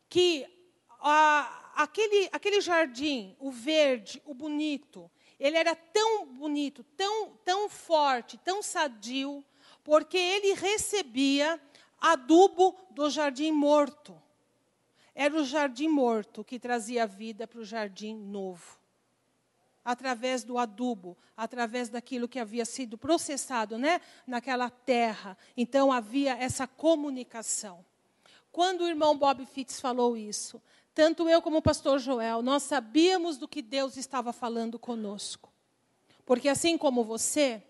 [0.10, 0.46] que
[1.00, 5.10] a, aquele, aquele jardim, o verde, o bonito,
[5.42, 9.44] ele era tão bonito, tão, tão forte, tão sadio,
[9.84, 11.60] porque ele recebia
[12.00, 14.22] adubo do jardim morto.
[15.16, 18.80] Era o jardim morto que trazia vida para o jardim novo.
[19.84, 25.36] Através do adubo, através daquilo que havia sido processado né, naquela terra.
[25.58, 27.84] Então havia essa comunicação.
[28.52, 30.62] Quando o irmão Bob Fitz falou isso,
[30.94, 35.52] tanto eu como o pastor Joel, nós sabíamos do que Deus estava falando conosco.
[36.26, 37.64] Porque assim como você,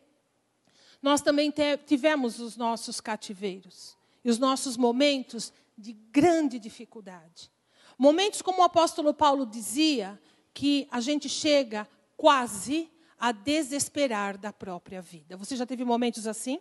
[1.01, 1.53] nós também
[1.85, 7.51] tivemos os nossos cativeiros e os nossos momentos de grande dificuldade.
[7.97, 10.19] Momentos como o apóstolo Paulo dizia,
[10.53, 15.37] que a gente chega quase a desesperar da própria vida.
[15.37, 16.59] Você já teve momentos assim?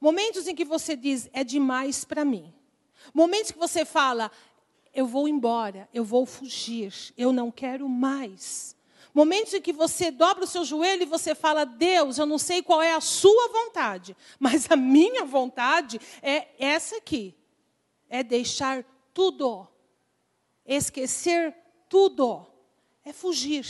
[0.00, 2.52] Momentos em que você diz, é demais para mim.
[3.14, 4.30] Momentos que você fala,
[4.96, 8.74] eu vou embora, eu vou fugir, eu não quero mais.
[9.12, 12.62] Momentos em que você dobra o seu joelho e você fala: Deus, eu não sei
[12.62, 17.36] qual é a sua vontade, mas a minha vontade é essa aqui:
[18.08, 18.82] é deixar
[19.12, 19.68] tudo,
[20.64, 21.54] esquecer
[21.90, 22.46] tudo,
[23.04, 23.66] é fugir.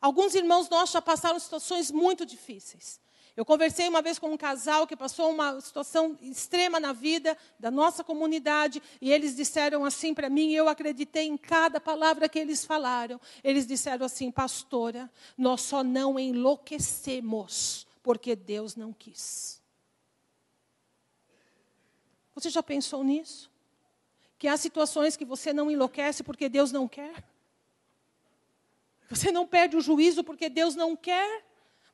[0.00, 3.00] Alguns irmãos nossos já passaram situações muito difíceis.
[3.36, 7.70] Eu conversei uma vez com um casal que passou uma situação extrema na vida da
[7.70, 12.64] nossa comunidade e eles disseram assim para mim, eu acreditei em cada palavra que eles
[12.64, 13.20] falaram.
[13.44, 19.60] Eles disseram assim: "Pastora, nós só não enlouquecemos porque Deus não quis".
[22.34, 23.50] Você já pensou nisso?
[24.38, 27.22] Que há situações que você não enlouquece porque Deus não quer?
[29.10, 31.45] Você não perde o juízo porque Deus não quer?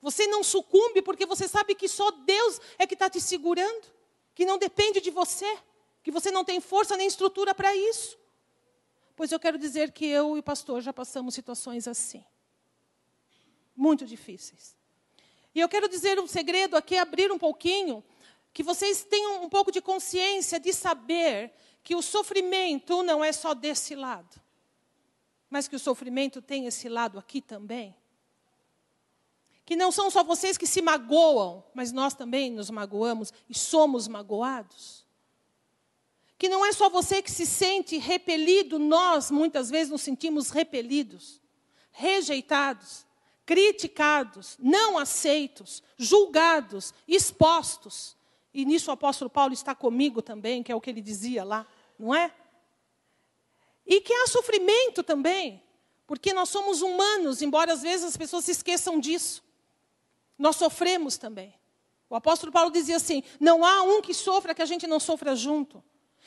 [0.03, 3.86] Você não sucumbe porque você sabe que só Deus é que está te segurando,
[4.34, 5.57] que não depende de você,
[6.03, 8.18] que você não tem força nem estrutura para isso.
[9.14, 12.24] Pois eu quero dizer que eu e o pastor já passamos situações assim,
[13.76, 14.76] muito difíceis.
[15.55, 18.03] E eu quero dizer um segredo aqui, abrir um pouquinho,
[18.53, 21.53] que vocês tenham um pouco de consciência de saber
[21.84, 24.40] que o sofrimento não é só desse lado,
[25.48, 27.94] mas que o sofrimento tem esse lado aqui também
[29.73, 34.07] que não são só vocês que se magoam, mas nós também nos magoamos e somos
[34.07, 35.07] magoados.
[36.37, 41.41] Que não é só você que se sente repelido, nós muitas vezes nos sentimos repelidos,
[41.91, 43.07] rejeitados,
[43.47, 48.14] criticados, não aceitos, julgados, expostos.
[48.53, 51.66] E nisso o apóstolo Paulo está comigo também, que é o que ele dizia lá,
[51.99, 52.31] não é?
[53.87, 55.62] E que há sofrimento também,
[56.07, 59.43] porque nós somos humanos, embora às vezes as pessoas se esqueçam disso.
[60.43, 61.55] Nós sofremos também.
[62.11, 65.36] O apóstolo Paulo dizia assim: não há um que sofra que a gente não sofra
[65.36, 65.80] junto.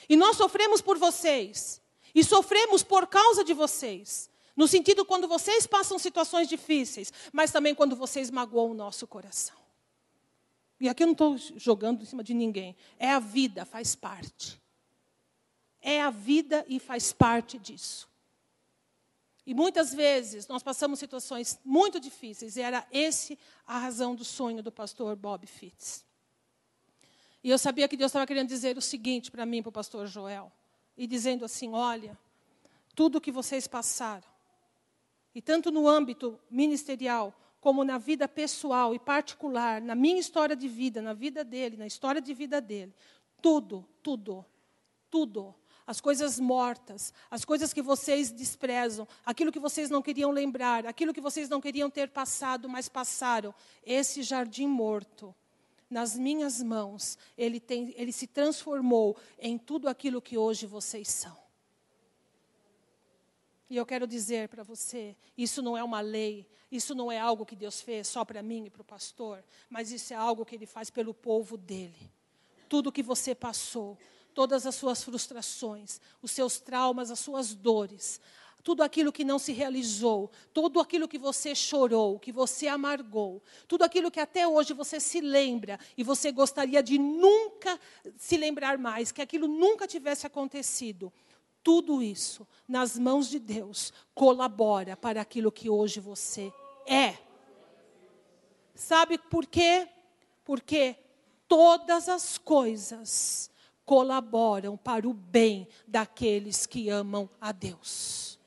[0.07, 1.81] E nós sofremos por vocês.
[2.13, 4.29] E sofremos por causa de vocês.
[4.55, 9.57] No sentido quando vocês passam situações difíceis, mas também quando vocês magoam o nosso coração.
[10.79, 12.73] E aqui eu não estou jogando em cima de ninguém.
[12.97, 14.61] É a vida, faz parte.
[15.81, 18.07] É a vida e faz parte disso.
[19.45, 24.63] E muitas vezes nós passamos situações muito difíceis, e era esse a razão do sonho
[24.63, 26.03] do pastor Bob Fitz.
[27.43, 30.07] E eu sabia que Deus estava querendo dizer o seguinte para mim, para o pastor
[30.07, 30.51] Joel,
[30.97, 32.17] e dizendo assim: olha,
[32.95, 34.27] tudo que vocês passaram,
[35.33, 37.31] e tanto no âmbito ministerial,
[37.61, 41.85] como na vida pessoal e particular, na minha história de vida, na vida dele, na
[41.85, 42.93] história de vida dele,
[43.41, 44.43] tudo, tudo,
[45.11, 45.53] tudo
[45.87, 51.13] as coisas mortas, as coisas que vocês desprezam, aquilo que vocês não queriam lembrar, aquilo
[51.13, 53.53] que vocês não queriam ter passado, mas passaram.
[53.85, 55.33] Esse jardim morto,
[55.89, 61.37] nas minhas mãos, ele, tem, ele se transformou em tudo aquilo que hoje vocês são.
[63.69, 67.45] E eu quero dizer para você: isso não é uma lei, isso não é algo
[67.45, 70.55] que Deus fez só para mim e para o pastor, mas isso é algo que
[70.55, 72.11] Ele faz pelo povo dele.
[72.67, 73.97] Tudo que você passou,
[74.35, 78.19] todas as suas frustrações, os seus traumas, as suas dores,
[78.61, 83.83] tudo aquilo que não se realizou, tudo aquilo que você chorou, que você amargou, tudo
[83.83, 87.79] aquilo que até hoje você se lembra e você gostaria de nunca
[88.17, 91.13] se lembrar mais, que aquilo nunca tivesse acontecido.
[91.63, 96.51] Tudo isso, nas mãos de Deus, colabora para aquilo que hoje você
[96.85, 97.17] é.
[98.73, 99.87] Sabe por quê?
[100.43, 100.97] Porque
[101.47, 103.49] todas as coisas
[103.85, 108.39] colaboram para o bem daqueles que amam a Deus.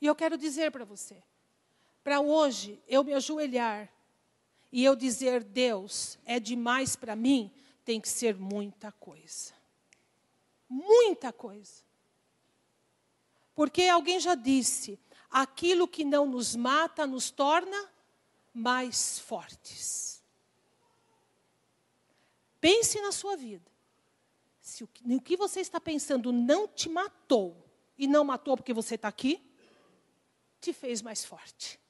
[0.00, 1.22] E eu quero dizer para você,
[2.02, 3.92] para hoje eu me ajoelhar
[4.72, 7.52] e eu dizer, Deus, é demais para mim,
[7.84, 9.52] tem que ser muita coisa.
[10.68, 11.84] Muita coisa.
[13.54, 14.98] Porque alguém já disse,
[15.30, 17.90] aquilo que não nos mata nos torna
[18.54, 20.21] mais fortes.
[22.62, 23.68] Pense na sua vida.
[24.60, 24.88] Se o
[25.20, 27.56] que você está pensando não te matou,
[27.98, 29.42] e não matou porque você está aqui,
[30.60, 31.80] te fez mais forte,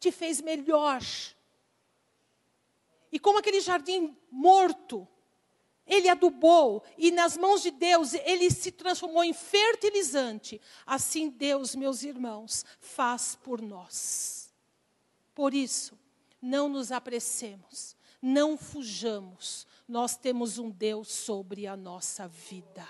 [0.00, 1.00] te fez melhor.
[3.12, 5.06] E como aquele jardim morto,
[5.86, 10.60] ele adubou e nas mãos de Deus ele se transformou em fertilizante.
[10.84, 14.52] Assim Deus, meus irmãos, faz por nós.
[15.36, 15.96] Por isso,
[16.42, 19.68] não nos apressemos, não fujamos.
[19.90, 22.88] Nós temos um Deus sobre a nossa vida.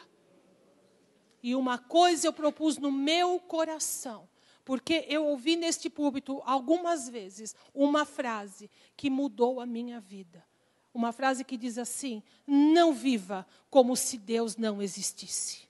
[1.42, 4.28] E uma coisa eu propus no meu coração:
[4.66, 10.46] porque eu ouvi neste púlpito algumas vezes uma frase que mudou a minha vida.
[10.92, 15.66] Uma frase que diz assim: Não viva como se Deus não existisse.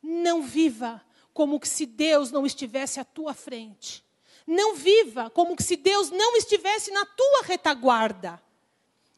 [0.00, 4.04] Não viva como se Deus não estivesse à tua frente.
[4.46, 8.40] Não viva como se Deus não estivesse na tua retaguarda.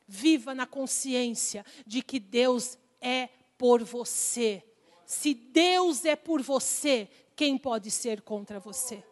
[0.06, 3.28] Viva na consciência de que Deus é
[3.58, 4.62] por você.
[5.04, 9.02] Se Deus é por você, quem pode ser contra você?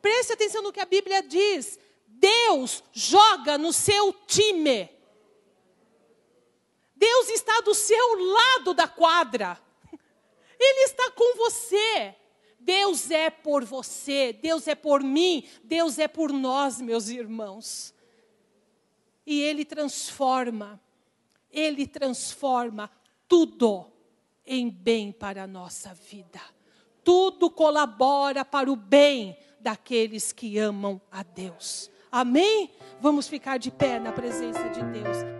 [0.00, 1.78] Preste atenção no que a Bíblia diz.
[2.06, 4.88] Deus joga no seu time.
[6.94, 9.60] Deus está do seu lado da quadra.
[10.58, 12.14] Ele está com você.
[12.64, 17.93] Deus é por você, Deus é por mim, Deus é por nós, meus irmãos.
[19.26, 20.80] E Ele transforma,
[21.50, 22.90] Ele transforma
[23.28, 23.90] tudo
[24.46, 26.40] em bem para a nossa vida
[27.04, 31.90] tudo colabora para o bem daqueles que amam a Deus.
[32.10, 32.70] Amém?
[33.00, 35.33] Vamos ficar de pé na presença de Deus.